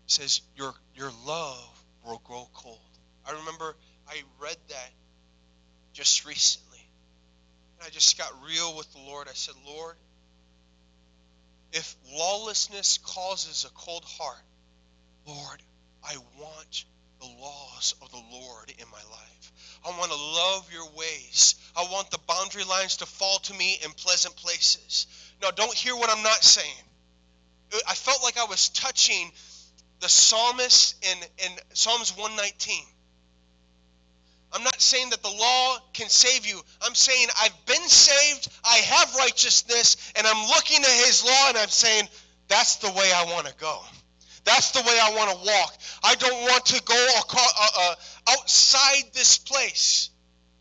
[0.07, 2.79] He says, Your your love will grow cold.
[3.27, 3.77] I remember
[4.09, 4.91] I read that
[5.93, 6.79] just recently.
[7.79, 9.29] And I just got real with the Lord.
[9.29, 9.97] I said, Lord,
[11.75, 14.43] if lawlessness causes a cold heart,
[15.27, 15.61] Lord,
[16.05, 16.85] I want
[17.21, 19.53] the laws of the Lord in my life.
[19.85, 21.57] I want to love your ways.
[21.77, 25.07] I want the boundary lines to fall to me in pleasant places.
[25.43, 26.85] Now, don't hear what I'm not saying.
[27.89, 29.33] I felt like I was touching
[30.01, 32.85] the psalmist in, in Psalms 119.
[34.55, 36.61] I'm not saying that the law can save you.
[36.83, 41.59] I'm saying I've been saved, I have righteousness, and I'm looking at his law and
[41.59, 42.09] I'm saying,
[42.47, 43.81] that's the way I want to go.
[44.45, 45.77] That's the way I want to walk.
[46.05, 47.95] I don't want to go uh, uh,
[48.31, 50.11] outside this place.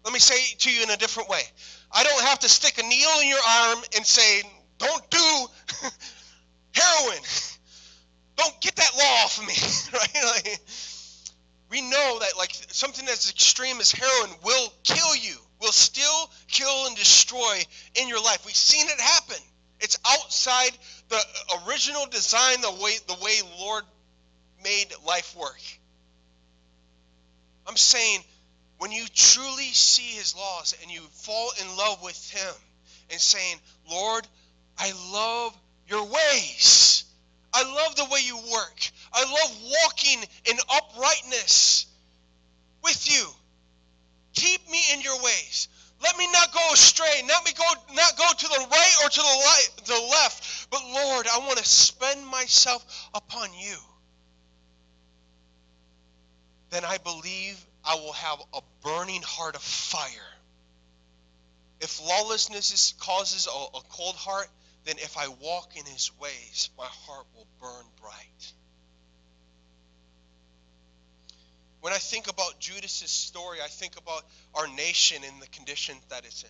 [0.04, 1.42] Let me say it to you in a different way.
[1.92, 4.42] I don't have to stick a needle in your arm and say,
[4.80, 5.46] don't do
[6.74, 7.20] heroin.
[8.38, 9.54] Don't get that law off of me.
[9.94, 10.60] right?
[11.74, 16.86] We know that like something as extreme as heroin will kill you, will still kill
[16.86, 17.62] and destroy
[17.96, 18.46] in your life.
[18.46, 19.44] We've seen it happen.
[19.80, 20.70] It's outside
[21.10, 21.20] the
[21.68, 23.86] original design, the way the way Lord
[24.64, 25.60] made life work.
[27.66, 28.20] I'm saying
[28.78, 32.54] when you truly see his laws and you fall in love with him
[33.10, 33.58] and saying,
[33.90, 34.28] Lord,
[34.78, 35.58] I love
[35.88, 36.93] your ways.
[37.54, 38.92] I love the way you work.
[39.14, 41.86] I love walking in uprightness
[42.84, 43.28] with you.
[44.34, 45.68] Keep me in your ways.
[46.02, 47.22] Let me not go astray.
[47.26, 50.70] Not me go not go to the right or to the, light, the left.
[50.70, 53.78] But Lord, I want to spend myself upon you.
[56.72, 60.10] Then I believe I will have a burning heart of fire.
[61.80, 64.48] If lawlessness causes a, a cold heart,
[64.86, 68.54] then if I walk in his ways, my heart will burn bright.
[71.82, 74.24] When I think about Judas's story, I think about
[74.56, 76.50] our nation and the condition that it's in.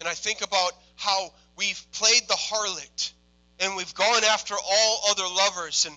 [0.00, 3.12] And I think about how we've played the harlot
[3.60, 5.96] and we've gone after all other lovers and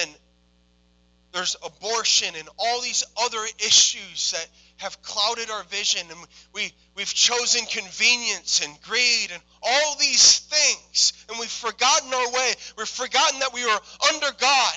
[0.00, 0.10] and
[1.32, 4.46] there's abortion and all these other issues that
[4.78, 6.18] have clouded our vision and
[6.54, 12.54] we we've chosen convenience and greed and all these things and we've forgotten our way.
[12.76, 14.76] We've forgotten that we are under god.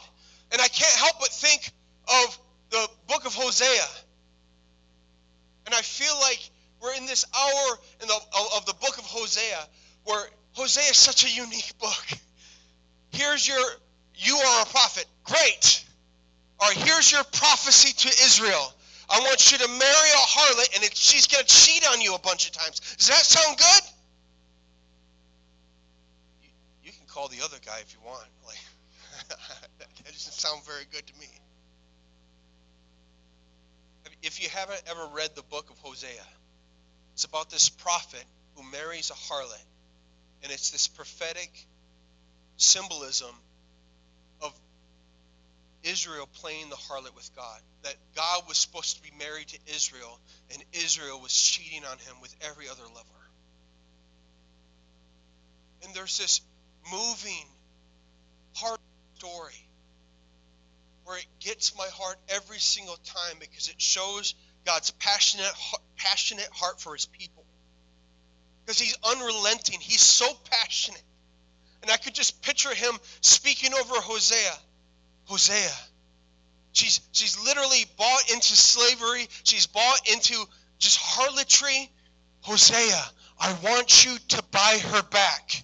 [0.52, 1.72] And i can't help but think
[2.08, 2.40] of
[2.72, 3.88] the book of hosea.
[5.66, 6.40] And i feel like
[6.82, 8.20] we're in this hour in the,
[8.58, 9.60] of the book of hosea
[10.04, 10.24] where
[10.54, 12.06] hosea is such a unique book.
[13.12, 13.64] Here's your
[14.16, 15.06] you are a prophet.
[15.24, 15.86] Great.
[16.60, 18.74] Right here's your prophecy to israel
[19.12, 22.16] I want you to marry a harlot, and it, she's going to cheat on you
[22.16, 22.80] a bunch of times.
[22.98, 23.84] Does that sound good?
[26.44, 26.50] You,
[26.86, 28.28] you can call the other guy if you want.
[28.48, 28.58] Like
[29.78, 31.28] that doesn't sound very good to me.
[34.24, 36.10] If you haven't ever read the book of Hosea,
[37.14, 38.24] it's about this prophet
[38.56, 39.64] who marries a harlot,
[40.44, 41.50] and it's this prophetic
[42.58, 43.34] symbolism
[44.42, 44.54] of
[45.84, 47.62] Israel playing the harlot with God.
[47.84, 50.20] That God was supposed to be married to Israel,
[50.54, 53.08] and Israel was cheating on him with every other lover.
[55.84, 56.42] And there's this
[56.92, 57.46] moving,
[58.54, 58.80] heart
[59.16, 59.68] story
[61.06, 65.52] where it gets my heart every single time because it shows God's passionate,
[65.98, 67.44] passionate heart for his people.
[68.64, 71.02] Because he's unrelenting, he's so passionate.
[71.82, 74.54] And I could just picture him speaking over Hosea
[75.32, 75.72] Hosea.
[76.74, 79.28] She's, she's literally bought into slavery.
[79.44, 80.36] She's bought into
[80.80, 81.90] just harlotry.
[82.42, 83.04] Hosea,
[83.40, 85.64] I want you to buy her back.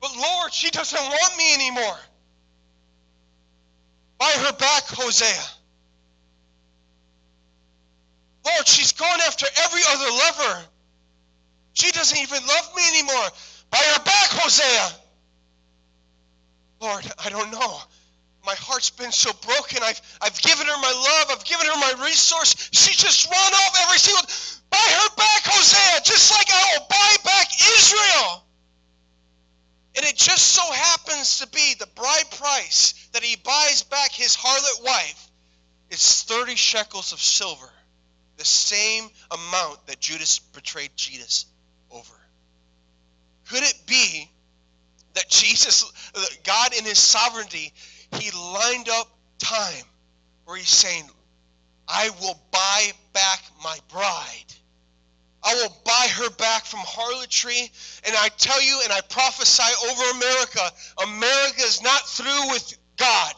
[0.00, 1.98] But Lord, she doesn't want me anymore.
[4.18, 5.42] Buy her back, Hosea.
[8.44, 10.64] Lord, she's gone after every other lover.
[11.74, 13.28] She doesn't even love me anymore.
[13.70, 14.98] Buy her back, Hosea.
[16.80, 17.78] Lord, I don't know.
[18.44, 19.82] My heart's been so broken.
[19.82, 21.36] I've, I've given her my love.
[21.38, 22.70] I've given her my resource.
[22.72, 24.24] She just run off every single.
[24.70, 28.44] Buy her back, Hosea, just like I will buy back Israel.
[29.94, 34.36] And it just so happens to be the bride price that he buys back his
[34.36, 35.28] harlot wife
[35.90, 37.70] is 30 shekels of silver,
[38.38, 41.44] the same amount that Judas betrayed Jesus
[41.90, 42.14] over.
[43.50, 44.30] Could it be
[45.14, 45.84] that Jesus,
[46.44, 47.72] God in his sovereignty,
[48.14, 49.08] he lined up
[49.38, 49.84] time
[50.44, 51.04] where he's saying,
[51.88, 54.54] I will buy back my bride.
[55.44, 57.70] I will buy her back from harlotry.
[58.06, 60.70] And I tell you, and I prophesy over America,
[61.02, 63.34] America is not through with God.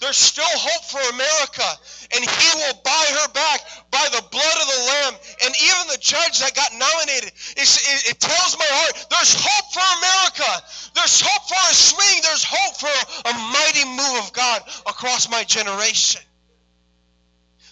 [0.00, 1.66] There's still hope for America,
[2.14, 5.14] and He will buy her back by the blood of the Lamb.
[5.44, 9.82] And even the judge that got nominated, it, it tells my heart there's hope for
[9.98, 10.64] America.
[10.94, 12.22] There's hope for a swing.
[12.22, 12.94] There's hope for
[13.28, 16.22] a mighty move of God across my generation.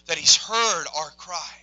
[0.07, 1.55] That He's heard our cry.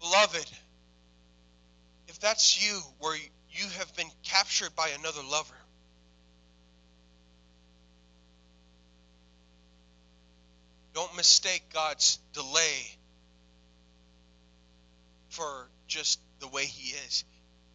[0.00, 0.50] Beloved,
[2.06, 5.54] if that's you, where you have been captured by another lover,
[10.94, 12.96] Don't mistake God's delay
[15.30, 17.24] for just the way He is.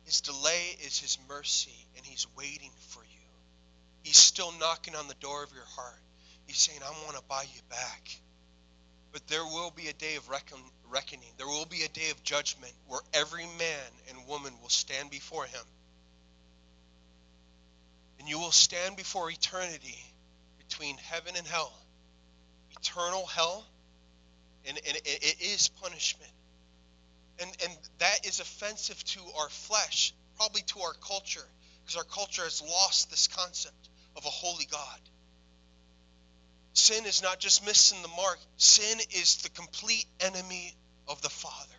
[0.05, 3.27] His delay is His mercy, and He's waiting for you.
[4.03, 5.99] He's still knocking on the door of your heart.
[6.45, 8.09] He's saying, I want to buy you back.
[9.11, 11.29] But there will be a day of reckon- reckoning.
[11.37, 15.45] There will be a day of judgment where every man and woman will stand before
[15.45, 15.65] Him.
[18.19, 19.97] And you will stand before eternity
[20.57, 21.73] between heaven and hell.
[22.79, 23.65] Eternal hell,
[24.67, 26.31] and, and it, it is punishment.
[27.39, 31.45] And, and that is offensive to our flesh, probably to our culture,
[31.83, 34.99] because our culture has lost this concept of a holy God.
[36.73, 40.75] Sin is not just missing the mark, sin is the complete enemy
[41.07, 41.73] of the Father.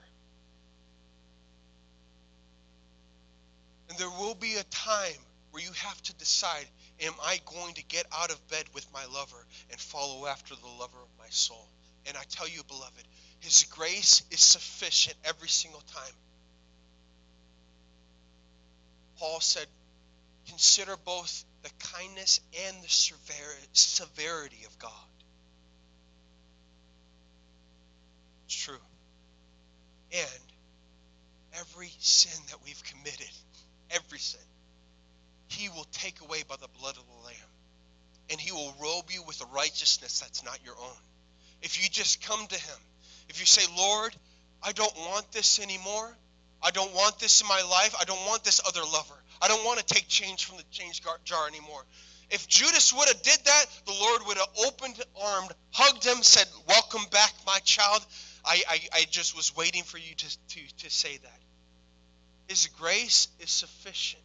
[3.89, 5.21] And there will be a time
[5.51, 6.67] where you have to decide
[7.01, 10.67] am I going to get out of bed with my lover and follow after the
[10.67, 11.69] lover of my soul?
[12.07, 13.05] And I tell you, beloved,
[13.41, 16.15] his grace is sufficient every single time.
[19.19, 19.67] Paul said,
[20.49, 22.89] Consider both the kindness and the
[23.73, 24.93] severity of God.
[28.47, 28.79] It's true.
[30.13, 30.53] And
[31.61, 33.31] every sin that we've committed,
[33.91, 34.41] every sin,
[35.49, 37.51] he will take away by the blood of the Lamb.
[38.31, 40.99] And he will robe you with a righteousness that's not your own.
[41.63, 42.79] If you just come to him,
[43.29, 44.15] if you say, Lord,
[44.63, 46.17] I don't want this anymore,
[46.63, 49.65] I don't want this in my life, I don't want this other lover, I don't
[49.65, 51.85] want to take change from the change jar anymore.
[52.31, 56.47] If Judas would have did that, the Lord would have opened armed, hugged him, said,
[56.67, 58.05] Welcome back, my child.
[58.45, 61.41] I, I, I just was waiting for you to, to, to say that.
[62.49, 64.23] His grace is sufficient,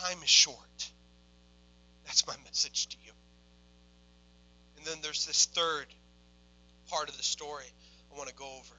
[0.00, 0.90] time is short.
[2.04, 3.12] That's my message to you.
[4.76, 5.86] And then there's this third
[6.88, 7.64] part of the story
[8.12, 8.74] I want to go over.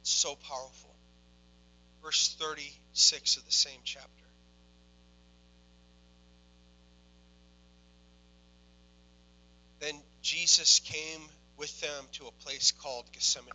[0.00, 0.94] It's so powerful
[2.04, 4.08] verse 36 of the same chapter.
[9.80, 11.20] Then Jesus came
[11.56, 13.52] with them to a place called Gethsemane.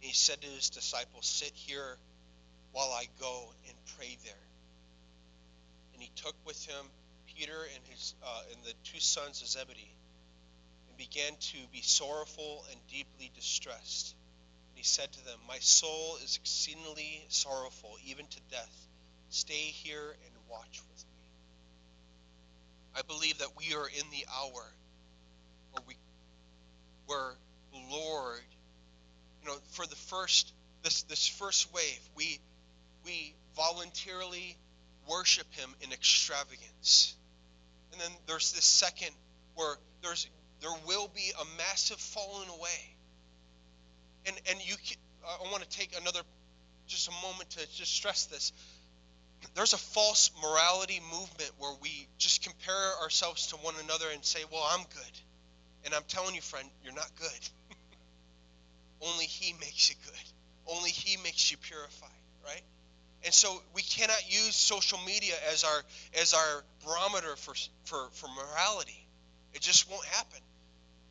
[0.00, 1.96] He said to his disciples, Sit here
[2.76, 4.44] while I go and pray there.
[5.94, 6.84] And he took with him
[7.34, 9.94] Peter and his uh, and the two sons of Zebedee,
[10.88, 14.14] and began to be sorrowful and deeply distressed
[14.68, 18.86] And he said to them, My soul is exceedingly sorrowful, even to death.
[19.30, 21.28] Stay here and watch with me.
[22.94, 24.64] I believe that we are in the hour
[25.72, 25.96] where we
[27.06, 27.32] where
[27.72, 28.40] the Lord,
[29.40, 30.52] you know, for the first
[30.82, 32.38] this this first wave, we
[33.06, 34.56] we voluntarily
[35.08, 37.14] worship him in extravagance.
[37.92, 39.10] And then there's this second
[39.54, 40.28] where there's
[40.60, 42.96] there will be a massive falling away
[44.26, 46.20] and and you can, I want to take another
[46.86, 48.52] just a moment to just stress this.
[49.54, 54.40] There's a false morality movement where we just compare ourselves to one another and say,
[54.50, 55.20] "Well, I'm good,"
[55.84, 57.48] and I'm telling you, friend, you're not good.
[59.02, 60.74] Only He makes you good.
[60.74, 62.10] Only He makes you purified,
[62.44, 62.62] right?
[63.24, 65.82] And so we cannot use social media as our
[66.20, 67.54] as our barometer for
[67.84, 69.06] for for morality.
[69.54, 70.40] It just won't happen.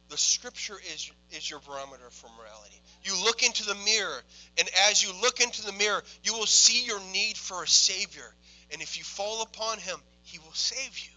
[0.10, 2.80] The Scripture is is your barometer for morality.
[3.03, 4.22] You look into the mirror,
[4.58, 8.34] and as you look into the mirror, you will see your need for a Savior.
[8.72, 11.12] And if you fall upon Him, He will save you.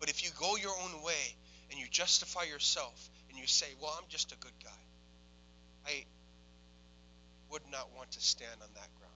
[0.00, 1.34] But if you go your own way
[1.70, 6.04] and you justify yourself and you say, Well, I'm just a good guy, I
[7.50, 9.14] would not want to stand on that ground.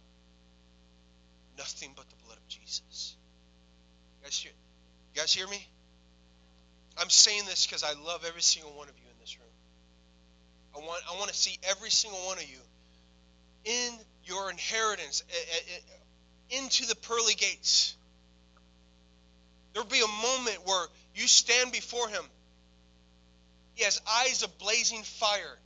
[1.59, 3.17] Nothing but the blood of Jesus.
[4.21, 4.53] You guys hear,
[5.15, 5.67] you guys hear me?
[6.99, 9.49] I'm saying this because I love every single one of you in this room.
[10.75, 12.59] I want, I want to see every single one of you
[13.65, 13.93] in
[14.25, 17.97] your inheritance, eh, eh, eh, into the pearly gates.
[19.73, 22.23] There'll be a moment where you stand before him.
[23.75, 25.59] He has eyes of blazing fire.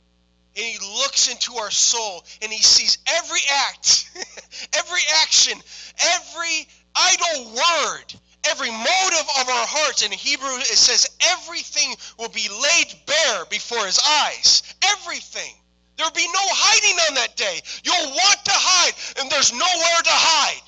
[0.57, 4.09] And he looks into our soul and he sees every act,
[4.77, 5.57] every action,
[5.99, 8.13] every idle word
[8.49, 10.03] every motive of our hearts.
[10.03, 14.63] In Hebrew, it says everything will be laid bare before his eyes.
[14.83, 15.53] Everything.
[15.97, 17.59] There'll be no hiding on that day.
[17.83, 20.61] You'll want to hide, and there's nowhere to hide.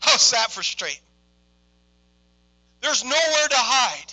[0.00, 1.00] How's that for straight?
[2.80, 4.12] There's nowhere to hide.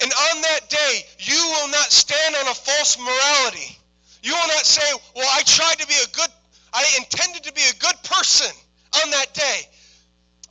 [0.00, 3.78] And on that day, you will not stand on a false morality.
[4.22, 4.86] You will not say,
[5.16, 6.30] Well, I tried to be a good,
[6.72, 8.54] I intended to be a good person
[9.02, 9.60] on that day.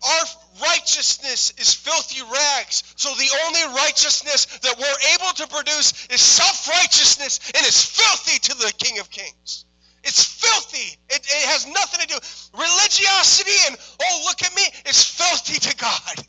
[0.03, 0.25] Our
[0.61, 2.83] righteousness is filthy rags.
[2.97, 8.39] So the only righteousness that we're able to produce is self righteousness, and it's filthy
[8.39, 9.65] to the King of Kings.
[10.03, 10.97] It's filthy.
[11.09, 12.19] It, it, has nothing to do.
[12.53, 16.27] Religiosity and, oh, look at me, it's filthy to God.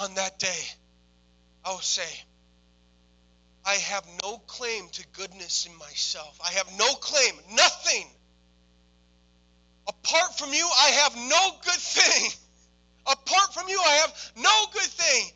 [0.00, 0.64] On that day,
[1.64, 2.08] I will say,
[3.64, 6.38] I have no claim to goodness in myself.
[6.44, 8.06] I have no claim, nothing.
[9.88, 12.30] Apart from you, I have no good thing.
[13.06, 15.30] Apart from you, I have no good thing.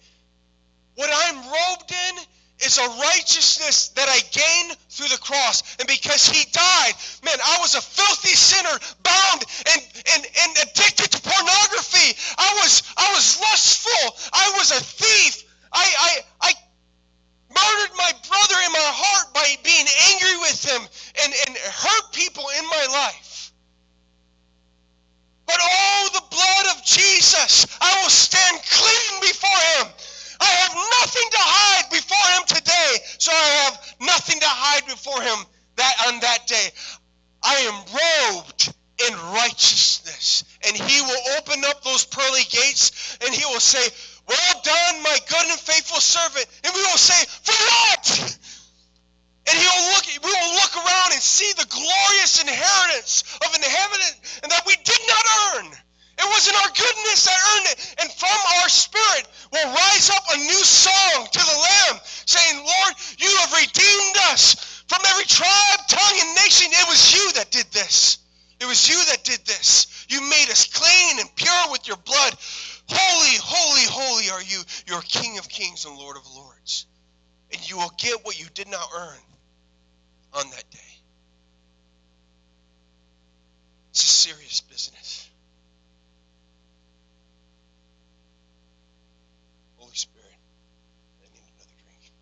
[0.94, 2.24] What I'm robed in
[2.64, 5.62] is a righteousness that I gain through the cross.
[5.78, 6.94] And because he died,
[7.24, 9.82] man, I was a filthy sinner, bound and,
[10.14, 12.16] and, and addicted to pornography.
[12.38, 14.30] I was I was lustful.
[14.32, 15.44] I was a thief.
[15.72, 16.52] I, I, I
[17.48, 20.82] murdered my brother in my heart by being angry with him
[21.24, 23.52] and, and hurt people in my life.
[25.46, 29.86] But oh, the blood of Jesus, I will stand clean before him.
[30.42, 35.22] I have nothing to hide before him today, so I have nothing to hide before
[35.22, 35.38] him
[35.76, 36.68] that on that day.
[37.42, 37.78] I am
[38.34, 38.74] robed
[39.06, 43.86] in righteousness, and he will open up those pearly gates, and he will say,
[44.28, 46.46] well done, my good and faithful servant.
[46.64, 48.38] And we will say, For what?
[49.48, 54.00] And he'll look, we will look around and see the glorious inheritance of an heaven
[54.44, 55.24] and that we did not
[55.56, 55.66] earn.
[56.18, 57.94] It wasn't our goodness that earned it.
[58.02, 62.94] And from our spirit will rise up a new song to the Lamb, saying, Lord,
[63.18, 66.68] you have redeemed us from every tribe, tongue, and nation.
[66.70, 68.18] It was you that did this.
[68.60, 70.06] It was you that did this.
[70.08, 72.34] You made us clean and pure with your blood.
[72.88, 74.62] Holy, holy, holy are you.
[74.86, 76.86] You're King of kings and Lord of lords.
[77.52, 79.18] And you will get what you did not earn
[80.34, 80.78] on that day.
[83.90, 85.28] It's a serious business.
[89.76, 90.24] Holy Spirit,
[91.20, 92.12] I need another drink.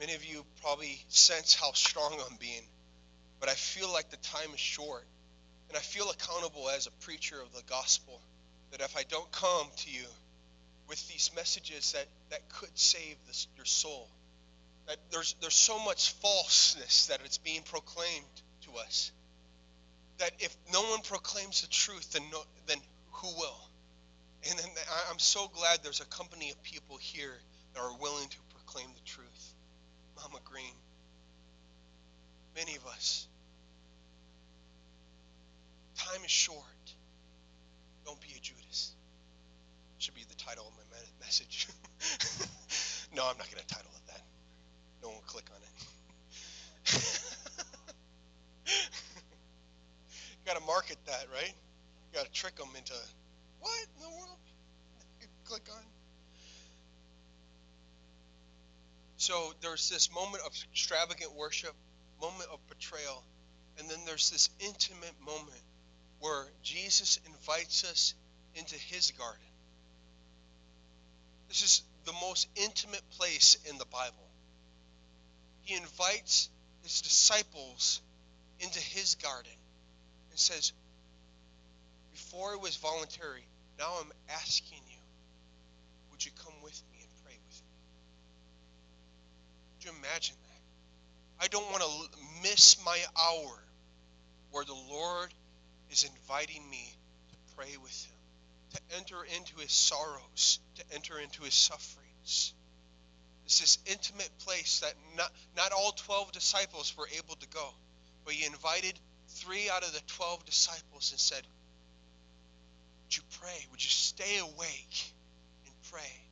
[0.00, 2.62] Many of you probably sense how strong I'm being,
[3.38, 5.04] but I feel like the time is short.
[5.68, 8.20] And I feel accountable as a preacher of the gospel
[8.72, 10.06] that if I don't come to you
[10.88, 14.08] with these messages that, that could save this, your soul,
[14.88, 18.24] that there's, there's so much falseness that it's being proclaimed
[18.62, 19.12] to us,
[20.18, 22.78] that if no one proclaims the truth, then, no, then
[23.12, 23.60] who will?
[24.48, 24.68] And then
[25.10, 27.34] I'm so glad there's a company of people here
[27.74, 29.54] that are willing to proclaim the truth.
[30.22, 30.74] Mama Green,
[32.54, 33.26] many of us.
[35.96, 36.64] Time is short.
[38.04, 38.92] Don't be a Judas.
[39.98, 40.82] Should be the title of my
[41.24, 41.68] message.
[43.14, 44.22] no, I'm not going to title it that.
[45.02, 45.68] No one will click on it.
[48.66, 48.72] you
[50.46, 51.52] got to market that, right?
[52.12, 52.94] You got to trick them into
[53.60, 54.38] what in the world?
[55.44, 55.99] click on.
[59.20, 61.74] So there's this moment of extravagant worship,
[62.22, 63.22] moment of betrayal,
[63.78, 65.60] and then there's this intimate moment
[66.20, 68.14] where Jesus invites us
[68.54, 69.44] into his garden.
[71.48, 74.26] This is the most intimate place in the Bible.
[75.64, 76.48] He invites
[76.82, 78.00] his disciples
[78.58, 79.52] into his garden
[80.30, 80.72] and says,
[82.12, 83.44] Before it was voluntary,
[83.78, 84.96] now I'm asking you,
[86.10, 87.00] would you come with me?
[89.80, 91.44] Could you imagine that?
[91.44, 93.58] I don't want to miss my hour
[94.50, 95.32] where the Lord
[95.90, 96.84] is inviting me
[97.30, 98.16] to pray with Him,
[98.74, 102.52] to enter into His sorrows, to enter into His sufferings.
[103.46, 107.70] It's this intimate place that not, not all 12 disciples were able to go,
[108.26, 111.42] but He invited three out of the 12 disciples and said,
[113.04, 113.66] Would you pray?
[113.70, 115.12] Would you stay awake
[115.64, 116.22] and pray?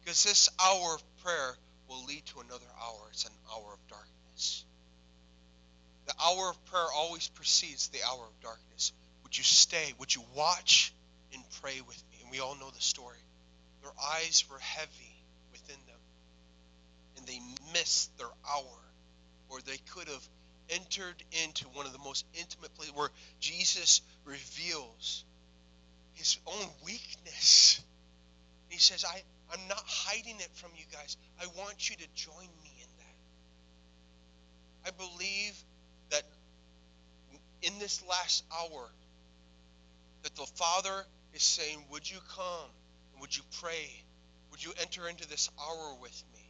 [0.00, 1.56] Because this hour of prayer
[1.90, 3.08] will lead to another hour.
[3.10, 4.64] It's an hour of darkness.
[6.06, 8.92] The hour of prayer always precedes the hour of darkness.
[9.24, 9.92] Would you stay?
[9.98, 10.94] Would you watch
[11.34, 12.18] and pray with me?
[12.22, 13.18] And we all know the story.
[13.82, 15.14] Their eyes were heavy
[15.52, 15.98] within them,
[17.16, 17.40] and they
[17.72, 18.80] missed their hour
[19.50, 20.28] or they could have
[20.70, 23.10] entered into one of the most intimate places where
[23.40, 25.24] Jesus reveals
[26.14, 27.82] his own weakness.
[28.68, 29.22] He says, I,
[29.52, 31.16] I'm not hiding it from you guys.
[31.40, 32.88] I want you to join me in
[34.84, 34.88] that.
[34.88, 35.54] I believe
[36.10, 36.22] that
[37.62, 38.88] in this last hour,
[40.22, 42.70] that the Father is saying, Would you come?
[43.20, 43.90] Would you pray?
[44.50, 46.40] Would you enter into this hour with me?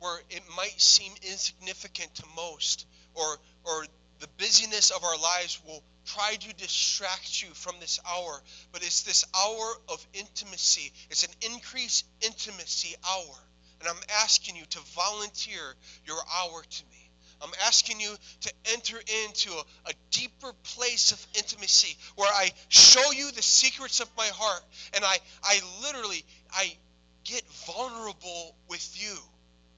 [0.00, 3.86] Where it might seem insignificant to most, or or
[4.22, 9.02] the busyness of our lives will try to distract you from this hour, but it's
[9.02, 10.92] this hour of intimacy.
[11.10, 13.34] It's an increased intimacy hour.
[13.80, 15.74] And I'm asking you to volunteer
[16.06, 17.10] your hour to me.
[17.42, 23.10] I'm asking you to enter into a, a, deeper place of intimacy where I show
[23.10, 24.62] you the secrets of my heart
[24.94, 26.76] and I, I literally I
[27.24, 29.16] get vulnerable with you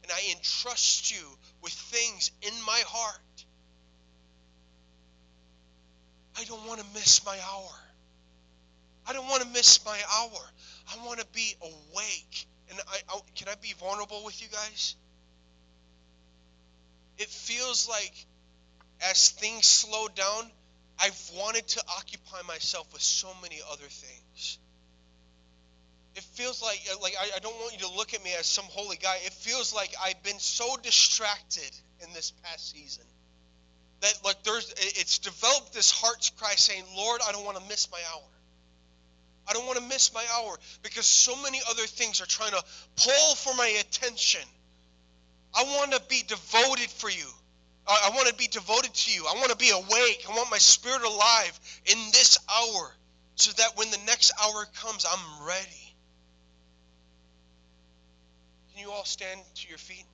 [0.03, 1.27] and I entrust you
[1.63, 3.34] with things in my heart.
[6.39, 7.70] I don't want to miss my hour.
[9.07, 10.41] I don't want to miss my hour.
[10.93, 12.47] I want to be awake.
[12.70, 14.97] And I, I, can I be vulnerable with you guys?
[17.18, 18.14] It feels like
[19.03, 20.51] as things slow down,
[20.99, 24.59] I've wanted to occupy myself with so many other things.
[26.16, 28.64] It feels like like I, I don't want you to look at me as some
[28.66, 29.18] holy guy.
[29.24, 31.70] It feels like I've been so distracted
[32.07, 33.05] in this past season
[34.05, 37.89] that like there's it's developed this heart's cry saying, Lord, I don't want to miss
[37.91, 38.29] my hour.
[39.49, 42.63] I don't want to miss my hour because so many other things are trying to
[42.97, 44.43] pull for my attention.
[45.55, 47.27] I want to be devoted for you.
[47.87, 49.27] I want to be devoted to you.
[49.27, 50.25] I want to be awake.
[50.29, 52.95] I want my spirit alive in this hour
[53.37, 55.95] so that when the next hour comes, I'm ready.
[58.73, 60.07] Can you all stand to your feet?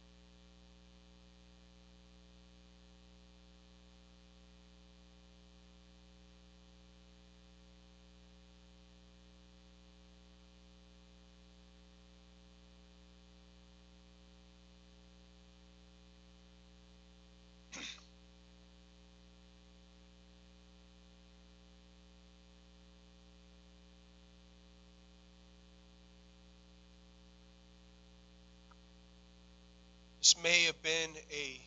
[30.31, 31.61] This may have been a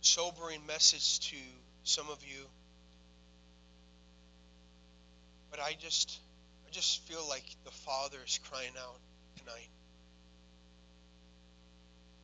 [0.00, 1.36] sobering message to
[1.84, 2.44] some of you,
[5.48, 6.18] but I just
[6.66, 8.98] I just feel like the Father is crying out
[9.38, 9.68] tonight.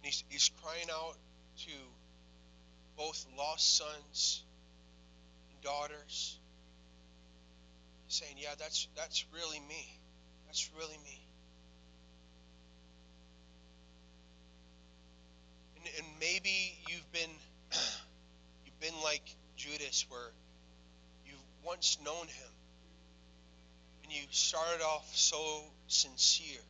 [0.03, 1.15] He's, he's crying out
[1.59, 1.73] to
[2.97, 4.43] both lost sons
[5.53, 6.37] and daughters,
[8.09, 9.89] saying, "Yeah, that's that's really me.
[10.49, 11.18] That's really me."
[15.97, 17.31] And maybe you've been
[18.65, 19.23] you've been like
[19.57, 20.31] Judas where
[21.27, 22.53] you've once known him
[24.03, 26.61] and you started off so sincere.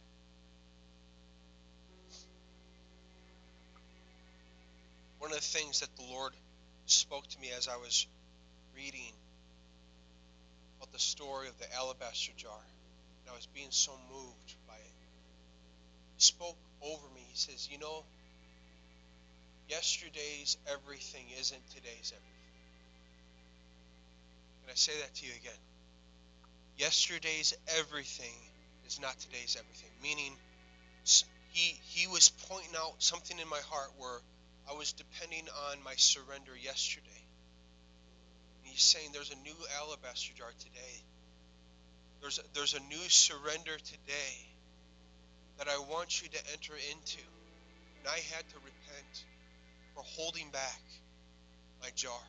[5.18, 6.32] One of the things that the Lord
[6.86, 8.06] spoke to me as I was
[8.74, 9.12] reading
[10.78, 14.94] about the story of the alabaster jar, and I was being so moved by it.
[16.16, 17.20] He spoke over me.
[17.30, 18.04] He says, You know,
[19.68, 22.38] Yesterday's everything isn't today's everything.
[24.62, 25.60] Can I say that to you again?
[26.78, 28.34] Yesterday's everything
[28.86, 29.90] is not today's everything.
[30.02, 30.32] Meaning,
[31.52, 34.20] he he was pointing out something in my heart where
[34.70, 37.22] I was depending on my surrender yesterday.
[38.62, 40.96] And he's saying there's a new alabaster jar today.
[42.20, 44.34] There's a, there's a new surrender today
[45.58, 47.22] that I want you to enter into.
[47.98, 49.24] And I had to repent
[49.98, 50.80] for holding back
[51.82, 52.20] my jar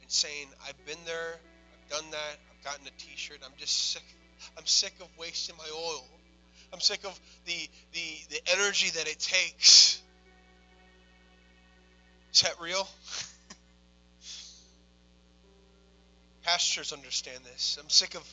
[0.00, 1.34] and saying, I've been there,
[1.72, 4.04] I've done that, I've gotten a t-shirt, I'm just sick.
[4.56, 6.04] I'm sick of wasting my oil.
[6.72, 10.02] I'm sick of the the the energy that it takes.
[12.32, 12.86] Is that real?
[16.42, 17.78] Pastors understand this.
[17.80, 18.28] I'm sick of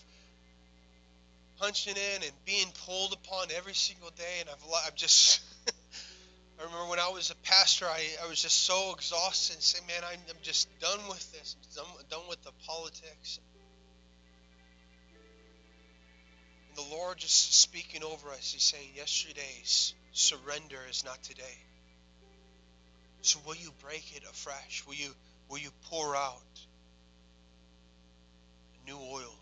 [1.59, 5.41] punching in and being pulled upon every single day, and I've I've just
[6.61, 9.87] I remember when I was a pastor, I, I was just so exhausted and saying,
[9.87, 11.55] man, I'm, I'm just done with this.
[11.55, 13.39] I'm done, done with the politics.
[16.69, 18.51] And the Lord just speaking over us.
[18.53, 21.57] He's saying, yesterday's surrender is not today.
[23.21, 24.83] So will you break it afresh?
[24.85, 25.09] Will you,
[25.49, 26.41] will you pour out
[28.85, 29.35] new oil?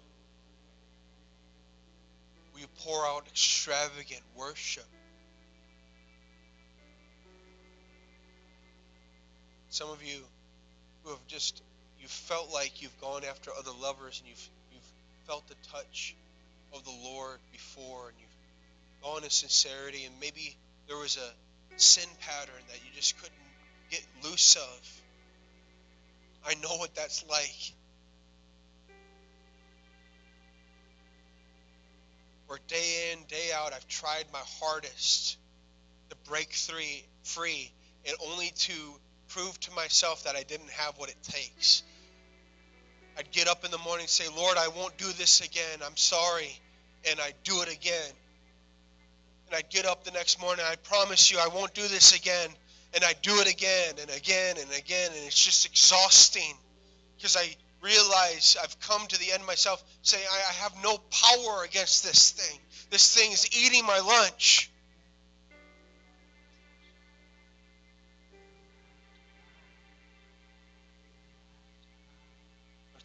[2.53, 4.85] Will you pour out extravagant worship?
[9.69, 10.19] Some of you
[11.03, 11.61] who have just
[12.01, 14.91] you felt like you've gone after other lovers and you've you've
[15.27, 16.15] felt the touch
[16.73, 20.55] of the Lord before and you've gone in sincerity and maybe
[20.87, 23.35] there was a sin pattern that you just couldn't
[23.91, 25.01] get loose of.
[26.47, 27.73] I know what that's like.
[32.47, 35.37] Where day in, day out, I've tried my hardest
[36.09, 37.71] to break free, free,
[38.07, 38.73] and only to
[39.29, 41.83] prove to myself that I didn't have what it takes.
[43.17, 45.79] I'd get up in the morning and say, Lord, I won't do this again.
[45.85, 46.57] I'm sorry.
[47.09, 48.11] And I'd do it again.
[49.47, 52.49] And I'd get up the next morning, I promise you, I won't do this again.
[52.93, 56.55] and I'd do it again and again and again, and it's just exhausting
[57.17, 61.63] because I realize I've come to the end myself, saying I, I have no power
[61.63, 62.59] against this thing.
[62.89, 64.71] This thing is eating my lunch.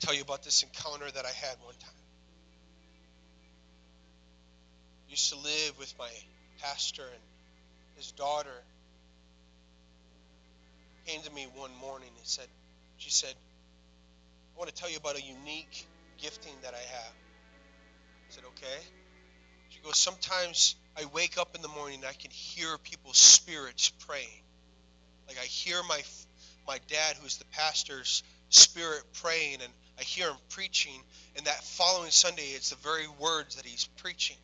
[0.05, 1.91] Tell you about this encounter that I had one time.
[5.07, 6.11] I used to live with my
[6.61, 7.23] pastor and
[7.97, 8.63] his daughter
[11.07, 12.47] came to me one morning and said,
[12.99, 13.35] she said,
[14.55, 15.87] I want to tell you about a unique
[16.19, 17.15] gifting that I have.
[17.15, 18.83] I said, okay.
[19.71, 23.91] She goes, sometimes I wake up in the morning and I can hear people's spirits
[24.07, 24.43] praying.
[25.29, 26.03] Like I hear my
[26.67, 31.01] my dad, who's the pastor's spirit praying, and I hear him preaching,
[31.37, 34.37] and that following Sunday, it's the very words that he's preaching.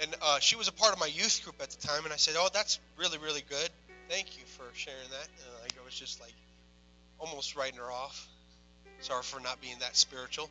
[0.00, 2.16] And uh, she was a part of my youth group at the time, and I
[2.16, 3.70] said, "Oh, that's really, really good.
[4.08, 5.28] Thank you for sharing that."
[5.62, 6.34] And I was just like
[7.18, 8.28] almost writing her off.
[9.00, 10.50] Sorry for not being that spiritual.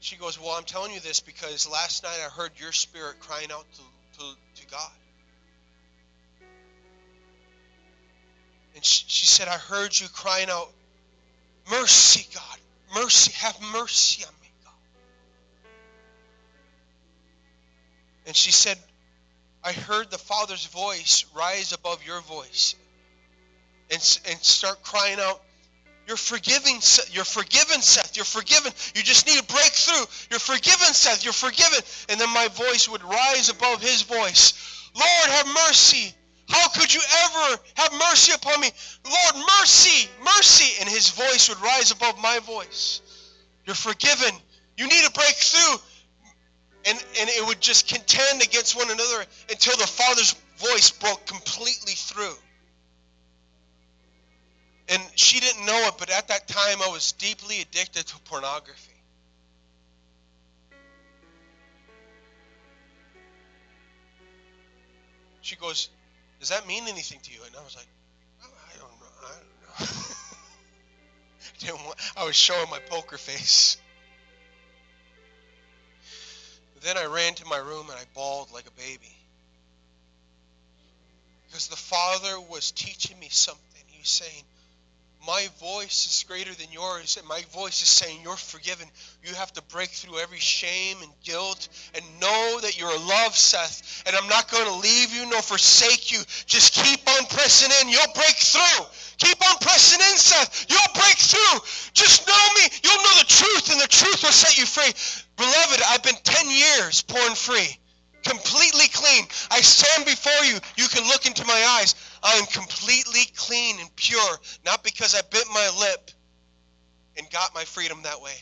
[0.00, 3.50] She goes, Well, I'm telling you this because last night I heard your spirit crying
[3.52, 4.24] out to, to,
[4.60, 4.90] to God.
[8.74, 10.70] And she, she said, I heard you crying out,
[11.70, 12.58] Mercy, God.
[12.94, 13.32] Mercy.
[13.38, 14.72] Have mercy on me, God.
[18.26, 18.78] And she said,
[19.64, 22.76] I heard the Father's voice rise above your voice
[23.90, 25.40] and, and start crying out,
[26.06, 26.78] you're forgiving.
[27.10, 28.16] You're forgiven, Seth.
[28.16, 28.72] You're forgiven.
[28.94, 30.06] You just need a breakthrough.
[30.30, 31.24] You're forgiven, Seth.
[31.24, 31.80] You're forgiven.
[32.08, 34.54] And then my voice would rise above his voice.
[34.94, 36.14] Lord, have mercy.
[36.48, 38.70] How could you ever have mercy upon me?
[39.04, 40.80] Lord, mercy, mercy.
[40.80, 43.00] And his voice would rise above my voice.
[43.64, 44.32] You're forgiven.
[44.76, 45.78] You need a breakthrough.
[46.86, 51.94] And, and it would just contend against one another until the Father's voice broke completely
[51.94, 52.34] through.
[54.88, 58.92] And she didn't know it, but at that time I was deeply addicted to pornography.
[65.40, 65.88] She goes,
[66.46, 67.40] Does that mean anything to you?
[67.44, 67.88] And I was like,
[68.40, 69.06] I don't know.
[69.20, 69.96] I don't know.
[71.42, 73.78] I, didn't want, I was showing my poker face.
[76.82, 79.12] Then I ran to my room and I bawled like a baby.
[81.48, 83.82] Because the Father was teaching me something.
[83.88, 84.44] He was saying,
[85.26, 88.86] my voice is greater than yours, and my voice is saying, You're forgiven.
[89.24, 94.04] You have to break through every shame and guilt and know that you're loved, Seth.
[94.06, 96.20] And I'm not going to leave you nor forsake you.
[96.46, 97.92] Just keep on pressing in.
[97.92, 98.86] You'll break through.
[99.18, 100.66] Keep on pressing in, Seth.
[100.68, 101.60] You'll break through.
[101.92, 102.68] Just know me.
[102.84, 104.92] You'll know the truth, and the truth will set you free.
[105.36, 107.78] Beloved, I've been 10 years porn free
[108.26, 109.24] completely clean.
[109.50, 110.58] I stand before you.
[110.76, 111.94] You can look into my eyes.
[112.22, 116.10] I am completely clean and pure, not because I bit my lip
[117.16, 118.34] and got my freedom that way,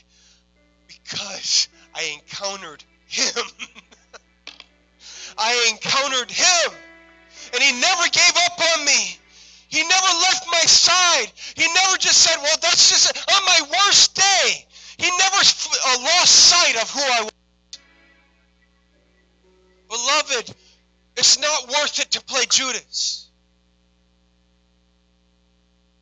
[0.86, 3.44] because I encountered Him.
[5.38, 6.72] I encountered Him,
[7.52, 9.18] and He never gave up on me.
[9.68, 11.32] He never left my side.
[11.56, 14.66] He never just said, Well, that's just on my worst day.
[14.96, 17.32] He never uh, lost sight of who I was.
[19.88, 20.54] Beloved,
[21.16, 23.23] it's not worth it to play Judas.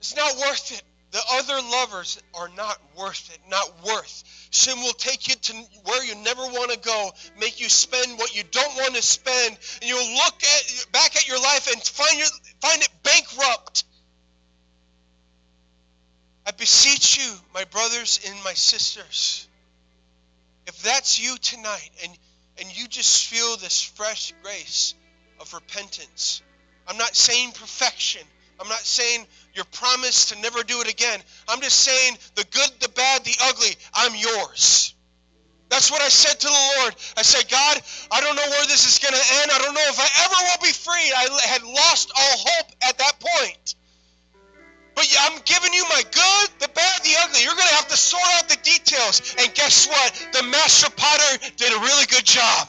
[0.03, 0.83] It's not worth it.
[1.13, 4.49] The other lovers are not worth it, not worth.
[4.51, 5.53] Sin will take you to
[5.85, 9.57] where you never want to go, make you spend what you don't want to spend,
[9.81, 12.27] and you'll look at back at your life and find your,
[12.61, 13.85] find it bankrupt.
[16.49, 19.47] I beseech you, my brothers and my sisters,
[20.67, 22.19] if that's you tonight and
[22.59, 24.95] and you just feel this fresh grace
[25.39, 26.43] of repentance.
[26.89, 28.23] I'm not saying perfection.
[28.61, 31.21] I'm not saying your promise to never do it again.
[31.49, 34.95] I'm just saying the good, the bad, the ugly, I'm yours.
[35.69, 36.95] That's what I said to the Lord.
[37.17, 37.81] I said, God,
[38.13, 39.51] I don't know where this is going to end.
[39.51, 41.09] I don't know if I ever will be free.
[41.17, 43.75] I had lost all hope at that point.
[44.95, 47.41] But I'm giving you my good, the bad, the ugly.
[47.43, 49.35] You're going to have to sort out the details.
[49.39, 50.29] And guess what?
[50.33, 52.69] The master potter did a really good job.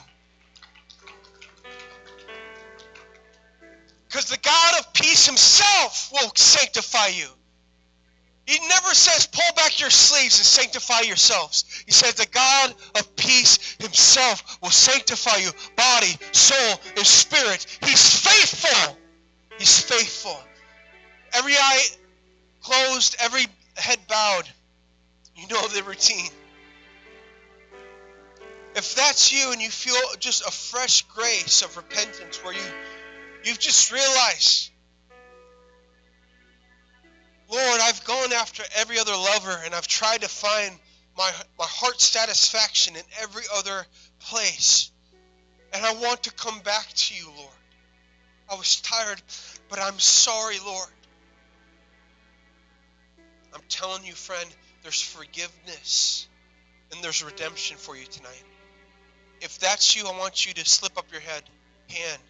[4.14, 7.26] Because the God of peace himself will sanctify you.
[8.46, 11.66] He never says, pull back your sleeves and sanctify yourselves.
[11.88, 17.66] He says, the God of peace himself will sanctify you, body, soul, and spirit.
[17.84, 18.98] He's faithful.
[19.58, 20.38] He's faithful.
[21.34, 21.88] Every eye
[22.62, 23.48] closed, every
[23.78, 24.48] head bowed.
[25.36, 26.30] You know the routine.
[28.76, 32.62] If that's you and you feel just a fresh grace of repentance where you
[33.44, 34.72] you've just realized,
[37.52, 40.74] Lord, I've gone after every other lover and I've tried to find
[41.18, 43.86] my, my heart satisfaction in every other
[44.20, 44.92] place.
[45.74, 47.50] And I want to come back to you, Lord.
[48.50, 49.22] I was tired,
[49.70, 50.90] but I'm sorry, Lord.
[53.54, 54.50] I'm telling you, friend,
[54.82, 56.28] there's forgiveness
[56.92, 58.44] and there's redemption for you tonight.
[59.42, 61.44] If that's you, I want you to slip up your head,
[61.90, 62.22] hand,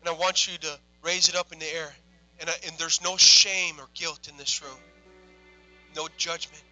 [0.00, 1.92] and I want you to raise it up in the air.
[2.40, 4.78] And, I, and there's no shame or guilt in this room,
[5.94, 6.62] no judgment,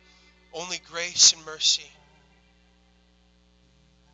[0.55, 1.91] only grace and mercy.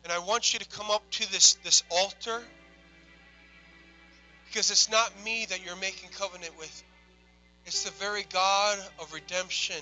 [0.03, 2.41] And I want you to come up to this, this altar
[4.55, 6.83] because it's not me that you're making covenant with.
[7.65, 9.75] It's the very God of redemption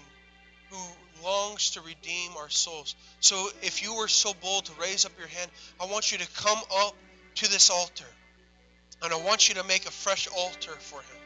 [0.72, 0.78] who
[1.24, 2.96] longs to redeem our souls.
[3.20, 6.28] So if you were so bold to raise up your hand, I want you to
[6.42, 6.96] come up
[7.36, 8.06] to this altar.
[9.04, 11.18] And I want you to make a fresh altar for him.